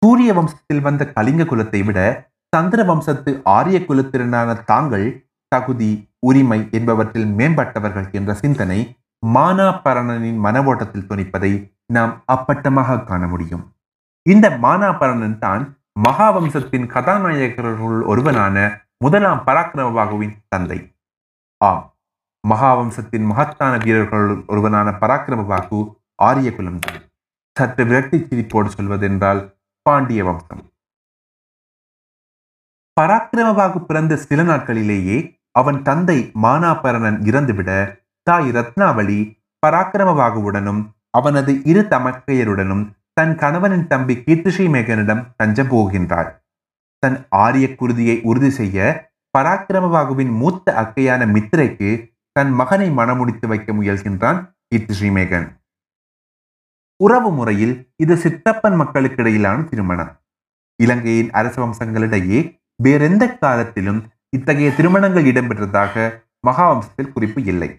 சூரிய 0.03 0.31
வம்சத்தில் 0.39 0.83
வந்த 0.87 1.03
கலிங்க 1.17 1.43
குலத்தை 1.45 1.81
விட 1.85 1.99
சந்திர 2.57 2.81
வம்சத்து 2.91 3.31
ஆரிய 3.57 3.79
குலத்தினரான 3.89 4.51
தாங்கள் 4.71 5.07
தகுதி 5.53 5.91
உரிமை 6.29 6.61
என்பவற்றில் 6.79 7.29
மேம்பட்டவர்கள் 7.39 8.09
என்ற 8.19 8.31
சிந்தனை 8.35 8.79
மானாபரணனின் 9.23 10.39
மனவோட்டத்தில் 10.47 11.09
துணிப்பதை 11.11 11.53
நாம் 11.97 12.13
அப்பட்டமாக 12.35 12.99
காண 13.11 13.23
முடியும். 13.27 13.65
இந்த 14.27 14.47
மானாபரணன் 14.65 15.39
தான் 15.39 15.65
மகாவம்சத்தின் 16.09 16.87
கதாநாயகர்களுள் 16.95 18.05
ஒருவனான 18.13 18.57
முதலாம் 19.05 19.43
பராக்கிரமபாகுவின் 19.47 20.37
தந்தை. 20.49 20.97
ஆம். 21.57 21.97
மகாவம்சத்தின் 22.49 23.27
மகத்தான 23.27 23.77
வீரர்களுள் 23.85 24.45
ஒருவனான 24.47 24.91
பராக்கிரமபாகு 24.91 25.95
ஆரிய 26.15 26.51
குலம்தான் 26.51 27.13
சற்று 27.59 27.85
விரக்தி 27.85 28.19
சிரிப்போடு 28.19 28.67
சொல்வதென்றால் 28.67 29.59
பாண்டிய 29.83 30.25
வம்சம். 30.25 30.73
பராக்கிரமபாகு 33.01 33.85
பிறந்த 33.85 34.17
சில 34.17 34.43
நாட்களிலேயே 34.43 35.41
அவன் 35.51 35.83
தந்தை 35.83 36.31
மானாபரணன் 36.43 37.21
இறந்துவிட 37.23 38.01
தாய் 38.23 38.51
ரத்னாவளி 38.51 39.43
பராக்கிரமபாகுவுடனும் 39.67 40.91
அவனது 41.11 41.63
இரு 41.65 41.81
தமக்கையருடனும் 41.81 42.91
தன் 43.13 43.37
கணவனின் 43.37 43.87
தம்பி 43.87 44.15
கீர்த்திஷி 44.15 44.67
மேகனிடம் 44.69 45.27
தஞ்சம் 45.37 45.69
போகின்றாள். 45.69 46.40
தன் 47.03 47.19
ஆரிய 47.45 47.67
குருதியை 47.81 48.17
உறுதி 48.31 48.51
செய்ய 48.51 48.79
பராக்கிரமபாகுவின் 49.35 50.33
மூத்த 50.41 50.73
அக்கையான 50.83 51.27
மித்திரைக்கு 51.35 51.91
தன் 52.37 52.53
மகனை 52.53 52.89
மணமுடித்து 52.91 53.47
வைக்க 53.47 53.73
முயல்கின்றான் 53.73 54.39
கீர்த்தி 54.69 54.95
ஸ்ரீமேகன். 54.99 55.47
உறவு 57.01 57.31
முறையில் 57.33 57.75
இது 57.97 58.15
சித்தப்பன் 58.17 58.77
மக்களுக்கிடையிலான 58.81 59.59
திருமணம். 59.69 60.13
இலங்கையின் 60.77 61.31
அரச 61.31 61.57
வம்சங்களிடையே 61.63 62.41
வேறெந்த 62.77 63.25
காலத்திலும் 63.35 64.01
இத்தகைய 64.31 64.69
திருமணங்கள் 64.79 65.29
இடம்பெற்றதாக 65.31 65.95
மகாவம்சத்தில் 66.49 67.13
குறிப்பு 67.15 67.41
இல்லை. 67.45 67.71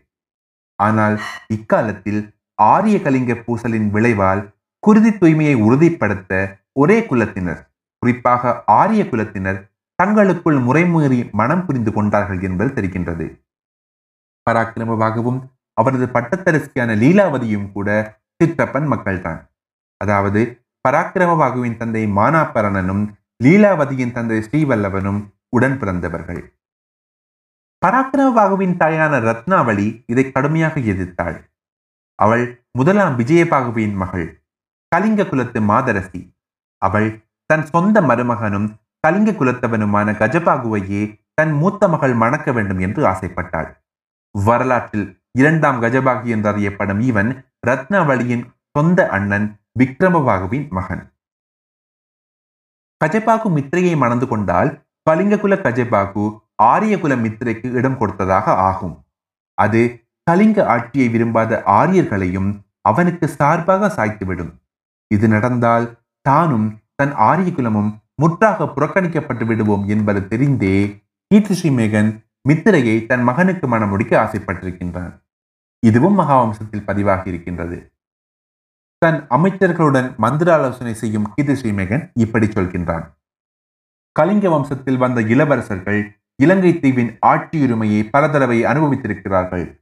ஆனால் 0.80 1.16
இக்காலத்தில் 1.56 2.22
ஆரிய 2.56 2.98
கலிங்க 2.98 3.34
பூசலின் 3.46 3.90
விளைவால் 3.90 4.42
குருதி 4.84 5.12
தூய்மையை 5.12 5.56
உறுதிப்படுத்த 5.66 6.32
ஒரே 6.74 6.98
குலத்தினர் 7.10 7.62
குறிப்பாக 8.06 8.64
ஆரிய 8.66 9.04
குலத்தினர் 9.04 9.60
தங்களுக்குள் 9.96 10.58
முறைமீறி 10.58 11.32
மனம் 11.32 11.66
புரிந்து 11.66 11.94
கொண்டார்கள் 11.94 12.42
என்பது 12.42 12.82
தெரிகின்றது. 12.82 13.46
பராக்கிரமமாகவும் 14.50 15.40
அவரது 15.74 16.06
பட்டத்தரசியான 16.06 16.96
லீலாவதியும் 16.96 17.72
கூட 17.72 18.20
சிற்றப்பன் 18.40 18.88
மக்கள்தான். 18.92 19.42
அதாவது 19.98 20.42
பராக்கிரமபாகுவின் 20.90 21.78
தந்தை 21.78 22.06
மானாபரணனும் 22.06 23.04
லீலாவதியின் 23.44 24.12
தந்தை 24.12 24.38
ஸ்ரீவல்லவனும் 24.38 25.22
உடன் 25.50 25.80
பிறந்தவர்கள். 25.80 26.42
பராக்கிரமபாகுவின் 27.86 28.76
தாயான 28.78 29.14
ரத்னாவளி 29.28 30.04
இதை 30.06 30.32
கடுமையாக 30.32 30.80
எதிர்த்தாள். 30.80 31.38
அவள் 32.16 32.66
முதலாம் 32.72 33.20
விஜயபாகுவின் 33.20 33.94
மகள். 33.94 34.28
கலிங்க 34.88 35.26
குலத்து 35.26 35.62
மாதரசி. 35.62 36.22
அவள் 36.78 37.10
தன் 37.52 37.66
சொந்த 37.66 38.02
மருமகனும் 38.02 38.68
கலிங்க 39.00 39.32
குலத்தவனுமான 39.32 40.10
கஜபாகுவையே 40.20 41.02
தன் 41.34 41.52
மூத்த 41.52 41.88
மகள் 41.88 42.14
மணக்க 42.14 42.52
வேண்டும் 42.52 42.80
என்று 42.80 43.02
ஆசைப்பட்டாள். 43.06 43.70
வரலாற்றில் 44.36 45.08
இரண்டாம் 45.40 45.82
கஜபாகு 45.82 46.26
என்று 46.26 46.50
அறியப்படும் 46.50 47.00
இவன் 47.00 47.30
ரத்னவளியின் 47.68 48.44
சொந்த 48.72 49.00
அண்ணன் 49.10 49.48
விக்ரமபாகுவின் 49.80 50.68
மகன். 50.70 51.04
கஜபாகு 53.02 53.50
மித்திரையை 53.58 53.96
மணந்து 53.98 54.28
கொண்டால் 54.28 54.70
கலிங்ககுல 55.10 55.54
கஜபாகு 55.66 56.24
ஆரியகுல 56.64 57.14
மித்திரைக்கு 57.24 57.68
இடம் 57.72 57.98
கொடுத்ததாக 57.98 58.56
ஆகும். 58.70 58.96
அது 59.58 59.82
கலிங்க 60.24 60.66
ஆட்சியை 60.66 61.08
விரும்பாத 61.10 61.64
ஆரியர்களையும் 61.66 62.50
அவனுக்கு 62.82 63.28
சார்பாக 63.28 63.90
சாய்த்துவிடும். 63.98 64.52
இது 65.12 65.28
நடந்தால் 65.28 65.86
தானும் 66.22 66.68
தன் 66.96 67.14
ஆரிய 67.14 67.52
குலமும் 67.52 68.02
முற்றாக 68.16 68.64
புறக்கணிக்கப்பட்டு 68.64 69.46
விடுவோம் 69.46 69.88
என்பது 69.88 70.20
தெரிந்தே 70.20 71.04
கீர்த்தி 71.28 71.70
மேகன் 71.70 72.30
மித்திரையை 72.50 73.06
தன் 73.06 73.24
மகனுக்கு 73.24 73.68
மனமுடிக்க 73.68 74.12
ஆசைப்பட்டிருக்கின்றான். 74.24 75.12
இதுவும் 75.80 76.20
மகாவம்சத்தில் 76.20 76.84
பதிவாகி 76.86 77.30
இருக்கின்றது. 77.30 77.94
தன் 78.98 79.28
அமைச்சர்களுடன் 79.30 80.16
மந்திர 80.16 80.54
ஆலோசனை 80.54 80.94
செய்யும் 80.94 81.34
கீர்த்தி 81.36 81.72
மேகன் 81.72 82.12
இப்படி 82.14 82.46
சொல்கின்றான். 82.46 83.04
கலிங்க 84.12 84.50
வம்சத்தில் 84.50 84.98
வந்த 84.98 85.22
இளவரசர்கள் 85.22 86.20
இலங்கை 86.36 86.80
தீவின் 86.80 87.18
ஆட்சியுரிமையை 87.26 88.10
பல 88.10 88.30
தடவை 88.30 88.66
அனுபவித்திருக்கிறார்கள். 88.66 89.80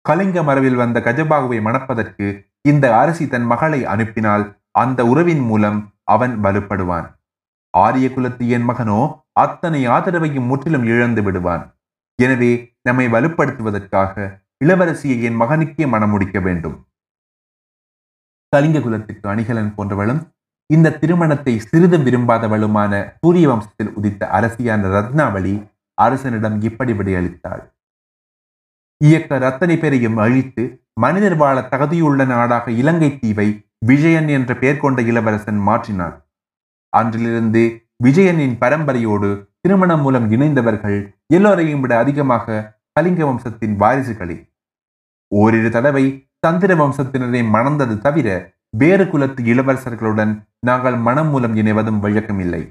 கலிங்க 0.00 0.42
மரபில் 0.42 0.74
வந்த 0.74 1.00
கஜபாகுவை 1.00 1.62
மணப்பதற்கு 1.62 2.52
இந்த 2.62 2.96
அரசி 2.96 3.28
தன் 3.28 3.44
மகளை 3.44 3.84
அனுப்பினால் 3.84 4.58
அந்த 4.70 5.06
உறவின் 5.06 5.40
மூலம் 5.40 5.92
அவன் 6.14 6.34
வலுப்படுவான். 6.44 7.06
ஆரிய 7.74 8.06
குலத்து 8.14 8.44
என் 8.56 8.66
மகனோ 8.68 9.00
அத்தனை 9.42 9.80
ஆதரவையும் 9.96 10.48
முற்றிலும் 10.50 10.86
இழந்து 10.92 11.22
விடுவான். 11.26 11.64
எனவே 12.18 12.52
நம்மை 12.86 13.06
வலுப்படுத்துவதற்காக 13.14 14.14
இளவரசியை 14.64 15.16
என் 15.28 15.38
மகனுக்கே 15.42 15.84
மணமுடிக்க 15.92 16.38
வேண்டும். 16.46 16.76
கலிங்க 18.52 18.78
குலத்துக்கு 18.84 19.26
அணிகலன் 19.32 19.74
போன்றவளும் 19.76 20.20
இந்த 20.70 20.96
திருமணத்தை 21.02 21.54
சிறிதும் 21.70 22.04
விரும்பாதவளுமான 22.06 22.92
சூரிய 23.20 23.46
வம்சத்தில் 23.50 23.92
உதித்த 23.98 24.22
அரசியான 24.38 24.90
ரத்னாவளி 24.94 25.54
அரசனிடம் 25.98 26.56
இப்படி 26.68 26.92
விடையளித்தாள். 26.98 27.62
இயக்க 29.00 29.38
ரத்தனை 29.44 29.76
பேரையும் 29.82 30.18
அழித்து 30.24 30.62
மனிதர் 31.04 31.36
வாழ 31.42 31.56
தகுதியுள்ள 31.72 32.24
நாடாக 32.32 32.66
இலங்கை 32.80 33.10
தீவை 33.20 33.48
விஜயன் 33.82 34.28
என்ற 34.28 34.50
பெயர் 34.54 34.80
கொண்ட 34.80 35.02
இளவரசன் 35.02 35.60
மாற்றினார் 35.68 36.16
அன்றிலிருந்து 36.92 37.62
விஜயனின் 38.04 38.56
பரம்பரையோடு 38.58 39.28
திருமணம் 39.60 40.00
மூலம் 40.00 40.26
இணைந்தவர்கள் 40.32 40.98
எல்லோரையும் 41.26 41.80
விட 41.80 41.92
அதிகமாக 41.98 42.64
கலிங்க 42.92 43.22
வம்சத்தின் 43.24 43.74
வாரிசுகளே. 43.80 44.36
ஓரிரு 45.32 45.70
தடவை 45.70 46.04
சந்திர 46.38 46.74
வம்சத்தினரை 46.74 47.42
மணந்தது 47.50 47.94
தவிர 47.98 48.28
வேறு 48.76 49.04
குலத்து 49.08 49.42
இளவரசர்களுடன் 49.44 50.32
நாங்கள் 50.66 50.96
மனம் 50.96 51.28
மூலம் 51.28 51.56
இணைவதும் 51.56 52.02
வழக்கமில்லை. 52.02 52.62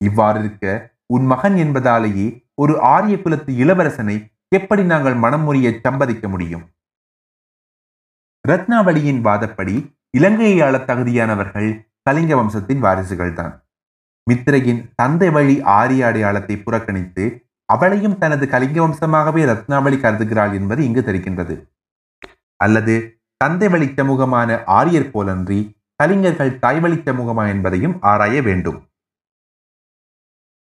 இவ்வாறு 0.00 0.38
இருக்க 0.38 0.64
உன் 1.06 1.26
மகன் 1.26 1.56
என்பதாலேயே 1.56 2.26
ஒரு 2.54 2.74
ஆரிய 2.94 3.16
குலத்து 3.22 3.52
இளவரசனை 3.64 4.16
எப்படி 4.48 4.82
நாங்கள் 4.84 5.14
மனம் 5.14 5.44
முறிய 5.46 5.68
சம்பதிக்க 5.84 6.28
முடியும்? 6.28 6.64
ரத்னாவளியின் 8.48 9.20
வாதப்படி 9.26 9.76
இலங்கையை 10.14 10.60
ஆள 10.60 10.76
தகுதியானவர்கள் 10.78 11.68
கலிங்க 12.02 12.32
வம்சத்தின் 12.36 12.82
வாரிசுகள்தான். 12.82 13.54
மித்திரையின் 14.30 14.92
தந்தை 14.94 15.30
வழி 15.30 15.62
ஆரிய 15.62 16.06
அடையாளத்தை 16.06 16.56
புறக்கணித்து 16.56 17.24
அவளையும் 17.64 18.18
தனது 18.18 18.46
கலிங்க 18.46 18.78
வம்சமாகவே 18.80 19.42
ரத்னாவளி 19.50 19.98
கருதுகிறாள் 20.02 20.52
என்பது 20.52 20.84
இங்கு 20.84 21.00
தெரிகின்றது. 21.00 21.54
அல்லது 22.56 23.20
தந்தை 23.36 23.68
வழி 23.68 23.92
சமூகமான 23.96 24.58
ஆரியர் 24.64 25.10
போலன்றி 25.10 25.60
கலிங்கர்கள் 26.02 26.58
தாய்வழி 26.58 26.98
சமூகமா 26.98 27.48
என்பதையும் 27.48 27.96
ஆராய 28.00 28.42
வேண்டும். 28.42 28.78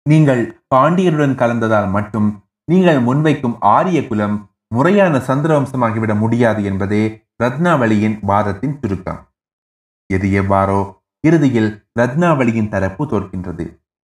நீங்கள் 0.07 0.43
பாண்டியருடன் 0.75 1.37
கலந்ததால் 1.43 1.91
மட்டும் 1.91 2.45
நீங்கள் 2.65 3.01
முன்வைக்கும் 3.01 3.57
ஆரிய 3.61 4.07
குலம் 4.07 4.51
முறையான 4.69 5.19
சந்திரவம்சமாகிவிட 5.19 6.13
முடியாது 6.19 6.65
என்பதே 6.65 7.03
ரத்னாவளியின் 7.45 8.17
வாதத்தின் 8.21 8.79
சுருக்கம். 8.81 9.21
எது 10.15 10.29
எவ்வாறோ 10.41 10.81
இறுதியில் 11.25 11.71
ரத்னாவளியின் 12.01 12.71
தரப்பு 12.75 13.03
தோற்கின்றது. 13.13 13.65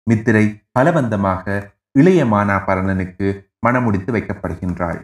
மித்திரை 0.07 0.45
பலவந்தமாக 0.71 1.45
இளைய 1.95 2.21
மானாபரணனுக்கு 2.25 3.27
மணமுடித்து 3.65 4.09
வைக்கப்படுகின்றாள். 4.15 4.99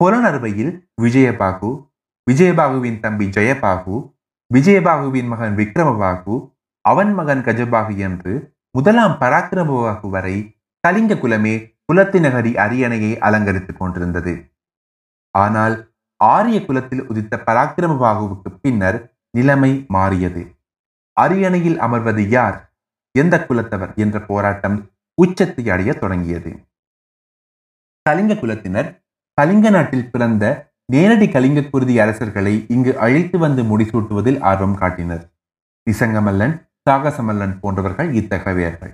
புலனறுவையில் 0.00 0.72
விஜயபாகு 1.02 1.70
விஜயபாகுவின் 2.26 2.98
தம்பி 3.00 3.26
ஜெயபாகு 3.36 3.96
விஜயபாகுவின் 4.50 5.28
மகன் 5.32 5.54
விக்ரமபாகு 5.56 6.34
அவன் 6.84 7.12
மகன் 7.14 7.42
கஜபாகு 7.46 7.94
என்று 8.08 8.32
முதலாம் 8.70 9.14
பராக்கிரமபாகு 9.20 10.08
வரை 10.10 10.36
கலிங்க 10.84 11.14
குலமே 11.14 11.54
குலத்தினகரி 11.88 12.52
அரியணையை 12.64 13.12
அலங்கரித்துக் 13.26 13.80
கொண்டிருந்தது. 13.80 14.34
ஆனால் 15.34 15.74
ஆரிய 16.32 16.58
குலத்தில் 16.64 17.06
உதித்த 17.10 17.42
பராக்கிரமபாகுவுக்கு 17.46 18.50
பின்னர் 18.62 18.98
நிலைமை 19.30 19.72
மாறியது. 19.88 20.42
அரியணையில் 21.16 21.78
அமர்வது 21.80 22.22
யார்? 22.28 22.58
எந்த 23.18 23.34
குலத்தவர்? 23.48 23.92
என்ற 23.94 24.16
போராட்டம் 24.20 24.76
உச்சத்தை 25.18 25.64
அடைய 25.70 25.90
தொடங்கியது. 25.94 26.52
கலிங்க 28.06 28.34
குலத்தினர் 28.34 28.88
கலிங்க 29.38 29.68
நாட்டில் 29.70 30.08
பிறந்த 30.10 30.44
நேரடி 30.92 31.26
கலிங்க 31.28 31.60
குருதி 31.62 31.94
அரசர்களை 31.98 32.54
இங்கு 32.68 32.92
அழைத்து 32.98 33.36
வந்து 33.38 33.62
முடிசூட்டுவதில் 33.62 34.40
ஆர்வம் 34.40 34.76
காட்டினர். 34.76 35.24
நிசங்கமல்லன் 35.90 36.54
சாகசமல்லன் 36.86 37.54
போன்றவர்கள் 37.60 38.10
இத்தகையவர்கள். 38.20 38.92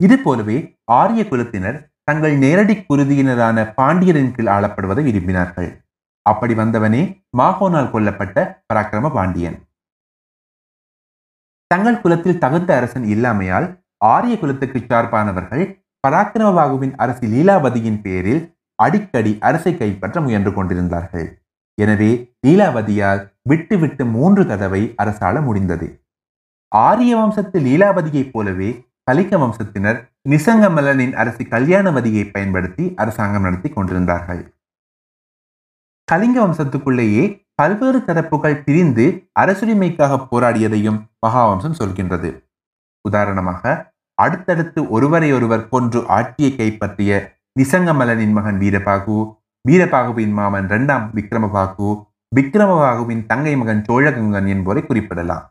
இது 0.00 0.16
போலவே 0.18 0.58
ஆரிய 0.84 1.22
குலத்தினர் 1.30 1.78
தங்கள் 2.04 2.34
நேரடி 2.44 2.74
குருதியினரான 2.88 3.64
பாண்டியரின் 3.76 4.32
கீழ் 4.34 4.52
ஆளப்படுவதை 4.56 5.02
விரும்பினார்கள். 5.08 5.70
அப்படி 6.30 6.54
வந்தவனே 6.60 7.02
மாகோனால் 7.40 7.92
கொல்லப்பட்ட 7.94 8.38
பராக்கிரம 8.70 9.10
பாண்டியன் 9.16 9.58
தங்கள் 11.70 12.00
குலத்தில் 12.02 12.40
தகுந்த 12.44 12.70
அரசன் 12.76 13.06
இல்லாமையால் 13.14 13.66
ஆரிய 14.14 14.34
குலத்துக்கு 14.42 14.80
சார்பானவர்கள் 14.90 15.64
பராக்கிரமபாகுவின் 16.06 16.94
அரசி 17.04 17.26
லீலாவதியின் 17.34 18.00
பேரில் 18.04 18.42
அடிக்கடி 18.78 19.32
அரசை 19.48 19.72
கைப்பற்ற 19.76 20.16
முயன்று 20.26 20.50
கொண்டிருந்தார்கள். 20.54 21.28
எனவே 21.78 22.10
லீலாவதியால் 22.46 23.22
விட்டு 23.50 23.76
விட்டு 23.82 24.02
மூன்று 24.16 24.42
தடவை 24.50 24.82
அரசாள 25.02 25.42
முடிந்தது. 25.48 25.88
ஆரிய 26.72 27.12
வம்சத்து 27.16 27.58
லீலாவதியைப் 27.66 28.32
போலவே 28.32 28.70
கலிக்க 29.10 29.34
வம்சத்தினர் 29.42 29.98
நிசங்கமலனின் 30.32 31.14
அரசி 31.22 31.44
கல்யாணவதியை 31.54 32.24
பயன்படுத்தி 32.34 32.84
அரசாங்கம் 33.02 33.46
நடத்தி 33.46 33.68
கொண்டிருந்தார்கள். 33.76 34.42
கலிங்க 36.08 36.36
வம்சத்துக்குள்ளேயே 36.44 37.24
பல்வேறு 37.54 37.98
தரப்புகள் 38.08 38.62
பிரிந்து 38.66 39.04
அரசுரிமைக்காக 39.40 40.18
போராடியதையும் 40.30 40.98
மகாவம்சம் 41.26 41.78
சொல்கின்றது. 41.80 42.30
உதாரணமாக 43.04 43.62
அடுத்தடுத்து 44.18 44.80
ஒருவரை 44.88 45.28
ஒருவர் 45.32 45.68
கொன்று 45.68 46.00
ஆட்சியை 46.16 46.50
கைப்பற்றிய 46.56 47.18
நிசங்கமலனின் 47.60 48.34
மகன் 48.38 48.58
வீரபாகு 48.62 49.16
வீரபாகுவின் 49.64 50.34
மாமன் 50.38 50.68
இரண்டாம் 50.70 51.06
விக்ரமபாகு 51.16 51.88
விக்ரமபாகுவின் 52.36 53.22
தங்கை 53.26 53.54
மகன் 53.56 53.82
சோழகங்கன் 53.88 54.48
என்போரை 54.54 54.82
குறிப்பிடலாம். 54.86 55.44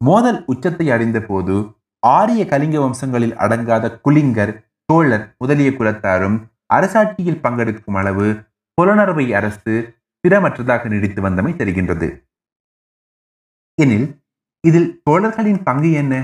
மோதல் 0.00 0.40
உச்சத்தை 0.52 0.86
அடைந்த 0.94 1.18
போது 1.20 1.56
ஆரிய 2.02 2.42
கலிங்க 2.44 2.76
வம்சங்களில் 2.84 3.34
அடங்காத 3.44 3.86
குலிங்கர் 4.04 4.52
சோழர் 4.88 5.24
முதலிய 5.38 5.70
குலத்தாரும் 5.70 6.36
அரசாட்சியில் 6.74 7.42
பங்கெடுக்கும் 7.44 7.98
அளவு 8.00 8.28
புலனறுவை 8.78 9.26
அரசு 9.34 9.74
திறமற்றதாக 10.24 10.88
நீடித்து 10.88 11.20
வந்தமை 11.22 11.52
தெரிகின்றது. 11.56 12.08
எனில் 13.78 14.08
இதில் 14.64 14.90
தோழர்களின் 15.04 15.62
பங்கு 15.62 15.90
என்ன? 15.92 16.14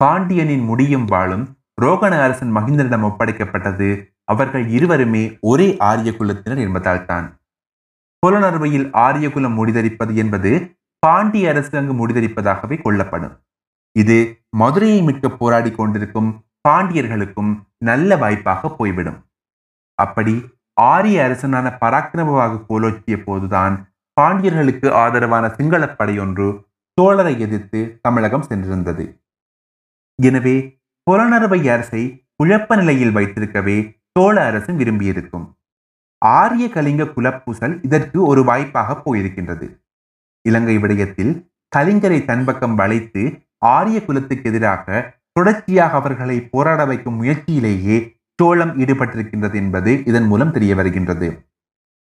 பாண்டியனின் 0.00 0.64
முடியும் 0.70 1.04
வாழும் 1.04 1.44
ரோகண 1.82 2.12
அரசன் 2.22 2.52
மகிந்தனிடம் 2.56 3.06
ஒப்படைக்கப்பட்டது 3.08 3.88
அவர்கள் 4.24 4.66
இருவருமே 4.68 5.24
ஒரே 5.40 5.68
ஆரிய 5.88 6.10
குலத்தினர் 6.12 6.62
என்பதால் 6.66 7.06
தான் 7.06 7.26
புலனறுவையில் 8.22 8.86
ஆரிய 8.92 9.26
குலம் 9.30 9.56
முடிதரிப்பது 9.58 10.12
என்பது 10.14 10.50
பாண்டிய 10.98 11.50
அரசு 11.52 11.78
அங்கு 11.78 11.94
முடிதரிப்பதாகவே 12.00 12.76
கொள்ளப்படும். 12.82 13.34
இது 13.96 14.18
மதுரையை 14.56 15.00
மீட்க 15.02 15.28
போராடி 15.28 15.70
கொண்டிருக்கும் 15.70 16.30
பாண்டியர்களுக்கும் 16.68 17.52
நல்ல 17.84 18.16
வாய்ப்பாக 18.16 18.70
போய்விடும். 18.78 19.18
அப்படி 19.98 20.34
ஆரிய 20.76 21.24
அரசனான 21.24 21.76
பராக்கிரமவாக 21.80 22.64
கோலோச்சிய 22.68 23.24
போதுதான் 23.24 23.92
பாண்டியர்களுக்கு 24.20 24.90
ஆதரவான 24.90 25.48
சிங்களப் 25.48 25.98
படையொன்று 25.98 26.66
சோழரை 27.00 27.38
எதிர்த்து 27.38 27.98
தமிழகம் 28.02 28.42
சென்றிருந்தது. 28.42 29.18
எனவே 30.22 30.82
புலனறுவை 31.02 31.68
அரசை 31.68 32.26
குழப்ப 32.36 32.76
நிலையில் 32.76 33.14
வைத்திருக்கவே 33.14 33.96
சோழ 34.12 34.44
அரசு 34.44 34.72
விரும்பியிருக்கும். 34.72 35.56
ஆரிய 36.18 36.68
கலிங்க 36.68 37.04
குலப்பூசல் 37.04 37.78
இதற்கு 37.82 38.22
ஒரு 38.26 38.44
வாய்ப்பாக 38.44 38.94
போயிருக்கின்றது. 38.94 39.80
இலங்கை 40.40 40.78
விடயத்தில் 40.78 41.50
கலிங்கரை 41.76 42.24
தன்பக்கம் 42.24 42.74
வளைத்து 42.74 43.46
ஆரிய 43.58 44.04
குலத்துக்கு 44.04 44.50
எதிராக 44.50 45.12
தொடர்ச்சியாக 45.32 45.96
அவர்களை 45.96 46.40
போராட 46.40 46.84
வைக்கும் 46.84 47.22
முயற்சியிலேயே 47.22 48.13
சோழம் 48.38 48.72
ஈடுபட்டிருக்கின்றது 48.74 49.54
என்பது 49.54 49.90
இதன் 50.04 50.26
மூலம் 50.26 50.50
தெரிய 50.50 50.74
வருகின்றது 50.74 51.28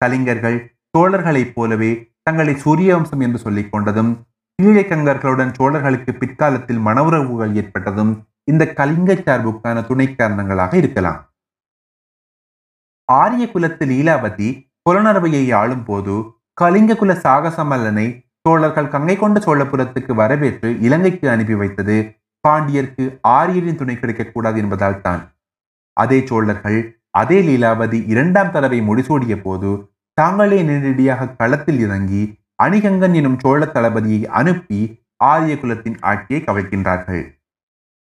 கலிங்கர்கள் 0.02 0.58
சோழர்களைப் 0.98 1.54
போலவே 1.56 1.92
தங்களை 2.24 2.54
சூரிய 2.54 2.96
வம்சம் 2.96 3.20
என்று 3.20 3.40
சொல்லிக் 3.40 3.72
கொண்டதும் 3.74 4.12
கீழக்கங்கர்களுடன் 4.60 5.52
சோழர்களுக்கு 5.58 6.12
பிற்காலத்தில் 6.12 6.78
மனவுறவுகள் 6.78 7.54
ஏற்பட்டதும் 7.56 8.26
இந்த 8.44 8.74
கலிங்க 8.74 9.13
சார்புக்கான 9.13 9.78
துணை 9.86 10.16
காரணங்களாக 10.16 10.78
இருக்கலாம். 10.78 11.20
ஆரிய 13.10 13.48
குலத்து 13.48 13.86
லீலாவதி 13.86 14.50
புலனரவையை 14.90 15.54
ஆளும் 15.54 15.86
போது 15.86 16.16
கலிங்க 16.54 16.94
குல 16.96 17.13
சாகசமல்லனை 17.13 18.08
சோழர்கள் 18.42 18.88
கங்கை 18.88 19.16
கொண்ட 19.16 19.40
சோழபுரத்துக்கு 19.40 20.13
வரவேற்று 20.13 20.70
இலங்கைக்கு 20.80 21.30
அனுப்பி 21.30 21.54
வைத்தது 21.54 21.98
பாண்டியருக்கு 22.44 23.06
ஆரியரின் 23.28 23.76
துணை 23.76 23.96
கிடைக்கக்கூடாது 23.96 24.58
என்பதால் 24.58 25.02
தான் 25.02 25.22
அதே 26.02 26.20
சோழர்கள் 26.30 26.80
அதே 27.12 27.38
லீலாவதி 27.42 28.00
இரண்டாம் 28.14 28.52
தடவை 28.52 28.80
முடிசூடிய 28.82 29.36
போது 29.42 29.72
தாங்களே 30.18 30.60
நேரடியாக 30.64 31.32
களத்தில் 31.40 31.80
இறங்கி 31.80 32.22
அணிகங்கன் 32.64 33.16
எனும் 33.20 33.40
சோழ 33.40 33.62
தளபதியை 33.66 34.22
அனுப்பி 34.40 34.80
ஆரிய 35.24 35.54
குலத்தின் 35.58 35.98
ஆட்சியை 36.02 36.40
கவிழ்க்கின்றார்கள். 36.44 37.24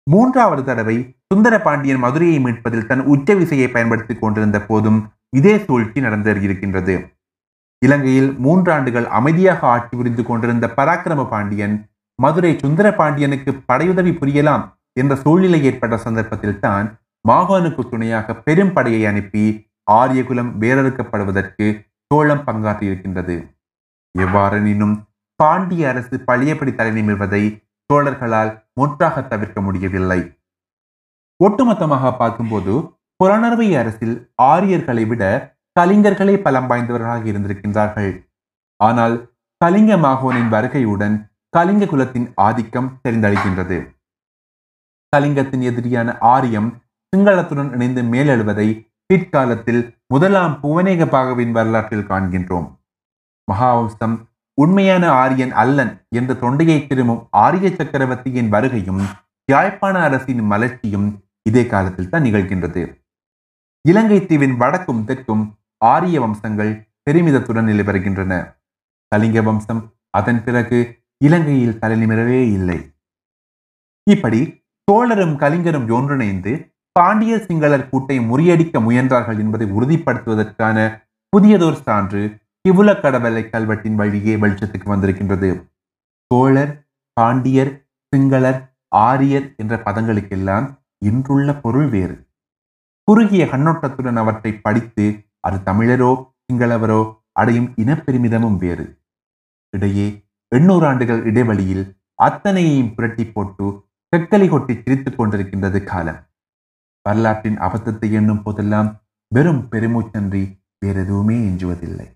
மூன்றாவது 0.06 0.62
தடவை 0.64 0.96
சுந்தர 1.26 1.54
பாண்டியன் 1.58 2.02
மதுரையை 2.04 2.38
மீட்பதில் 2.38 2.86
தன் 2.86 3.02
உச்ச 3.06 3.34
விசையை 3.34 3.68
பயன்படுத்திக் 3.68 4.20
கொண்டிருந்த 4.20 4.58
போதும் 4.60 5.00
இதே 5.36 5.54
சூழ்ச்சி 5.66 5.98
நடந்திருக்கின்றது 6.00 6.94
இலங்கையில் 7.82 8.30
மூன்றாண்டுகள் 8.44 9.06
அமைதியாக 9.18 9.60
ஆட்சி 9.66 9.94
புரிந்து 9.96 10.22
கொண்டிருந்த 10.22 10.66
பராக்கிரம 10.76 11.26
பாண்டியன் 11.28 11.76
மதுரை 12.18 12.52
சுந்தர 12.58 12.86
பாண்டியனுக்கு 12.92 13.50
படையுதவி 13.68 14.12
புரியலாம் 14.12 14.64
என்ற 14.92 15.12
சூழ்நிலை 15.16 15.60
ஏற்பட்ட 15.64 15.96
சந்தர்ப்பத்தில் 15.96 16.60
தான் 16.60 16.86
மாகோனுக்கு 17.24 17.82
துணையாக 17.88 18.34
பெரும் 18.46 18.72
படையை 18.72 19.02
அனுப்பி 19.06 19.44
ஆரியகுலம் 19.90 20.50
வேரறுக்கப்படுவதற்கு 20.62 21.66
சோழம் 22.10 22.44
பங்காற்றியிருக்கின்றது. 22.46 23.36
எவ்வாறெனினும் 24.14 24.96
பாண்டிய 25.40 25.88
அரசு 25.88 26.16
பழையபடி 26.20 26.72
தலைநிமிர்வதை 26.72 27.42
சோழர்களால் 27.90 28.52
முற்றாக 28.72 29.22
தவிர்க்க 29.22 29.60
முடியவில்லை. 29.60 30.20
ஒட்டுமொத்தமாக 31.40 32.16
பார்க்கும்போது 32.16 32.74
புலனறுவை 33.20 33.68
அரசில் 33.76 34.16
ஆரியர்களை 34.42 35.04
விட 35.06 35.22
கலிங்கர்களே 35.80 36.34
பலம் 36.42 36.68
வாய்ந்தவர்களாக 36.70 37.24
இருந்திருக்கின்றார்கள். 37.32 38.12
ஆனால் 38.80 39.14
கலிங்க 39.64 39.92
மாகோனின் 39.96 40.48
வருகையுடன் 40.48 41.16
கலிங்க 41.56 41.84
குலத்தின் 41.86 42.28
ஆதிக்கம் 42.46 42.90
தெரிந்தளிக்கின்றது. 43.04 43.78
கலிங்கத்தின் 45.16 45.64
எதிரியான 45.70 46.18
ஆரியம் 46.34 46.68
சிங்களத்துடன் 47.16 47.72
இணைந்து 47.72 48.02
மேலெழுவதை 48.02 48.88
பிற்காலத்தில் 49.06 49.82
முதலாம் 50.06 50.58
புவனேக 50.62 51.02
பாகவின் 51.14 51.50
வரலாற்றில் 51.50 52.08
காண்கின்றோம். 52.08 52.66
மகாவம்சம் 53.52 54.16
உண்மையான 54.54 55.04
ஆரியன் 55.12 55.52
அல்லன் 55.52 55.92
என்ற 56.10 56.34
தொண்டையை 56.34 56.86
திரும்பும் 56.86 57.22
ஆரிய 57.30 57.68
சக்கரவர்த்தியின் 57.70 58.52
வருகையும் 58.52 59.02
யாழ்ப்பாண 59.52 60.02
அரசின் 60.02 60.42
மலர்ச்சியும் 60.52 61.08
இதே 61.42 61.66
காலத்தில் 61.66 62.08
தான் 62.08 62.22
நிகழ்கின்றது. 62.22 62.82
இலங்கை 63.88 64.26
தீவின் 64.26 64.56
வடக்கும் 64.56 65.04
தெற்கும் 65.04 65.44
ஆரிய 65.84 66.20
வம்சங்கள் 66.20 66.72
பெருமிதத்துடன் 67.10 67.68
நிலை 67.70 67.84
கலிங்க 69.12 69.42
வம்சம் 69.42 69.82
அதன் 70.10 70.44
பிறகு 70.44 70.78
இலங்கையில் 71.24 71.78
தலைநிமிரவே 71.82 72.40
இல்லை. 72.52 72.78
இப்படி 74.10 74.40
சோழரும் 74.88 75.36
கலிங்கரும் 75.38 75.90
ஒன்றிணைந்து 75.90 76.52
பாண்டிய 76.92 77.34
சிங்களர் 77.36 77.88
கூட்டை 77.90 78.16
முறியடிக்க 78.30 78.80
முயன்றார்கள் 78.80 79.38
என்பதை 79.38 79.66
உறுதிப்படுத்துவதற்கான 79.68 80.78
புதியதோர் 81.32 81.82
சான்று 81.82 82.22
கிவுல 82.64 82.92
கடவலை 83.02 83.42
கல்வெட்டின் 83.50 83.94
வழியே 83.94 84.36
வெளிச்சத்துக்கு 84.36 84.88
வந்திருக்கின்றது. 84.88 85.50
சோழர் 86.30 86.72
பாண்டியர் 87.12 87.72
சிங்களர் 88.12 88.60
ஆரியர் 88.88 89.46
என்ற 89.56 89.76
பதங்களுக்கெல்லாம் 89.76 90.66
இன்றுள்ள 90.98 91.48
பொருள் 91.54 91.88
வேறு. 91.88 92.16
குறுகிய 93.04 93.44
கண்ணோட்டத்துடன் 93.44 94.16
அவற்றை 94.16 94.52
படித்து 94.52 95.06
அது 95.40 95.58
தமிழரோ 95.64 96.12
சிங்களவரோ 96.44 97.00
அடையும் 97.32 97.68
இனப்பெருமிதமும் 97.76 98.56
வேறு. 98.56 98.86
இடையே 99.74 100.06
எண்ணூறு 100.48 100.86
ஆண்டுகள் 100.86 101.24
இடைவெளியில் 101.24 101.84
அத்தனையையும் 102.22 102.94
புரட்டி 102.94 103.24
போட்டு 103.24 103.66
கெக்கலி 104.12 104.48
கொட்டி 104.48 104.74
சிரித்துக் 104.82 105.18
கொண்டிருக்கின்றது 105.20 105.84
காலம். 105.84 106.20
வரலாற்றின் 107.08 107.58
அபத்தத்தை 107.58 108.08
எண்ணும் 108.20 108.42
போதெல்லாம் 108.42 108.88
வெறும் 109.32 109.64
பெருமூச்சன்றி 109.70 110.44
வேறெதுவுமே 110.84 111.36
எஞ்சுவதில்லை. 111.50 112.06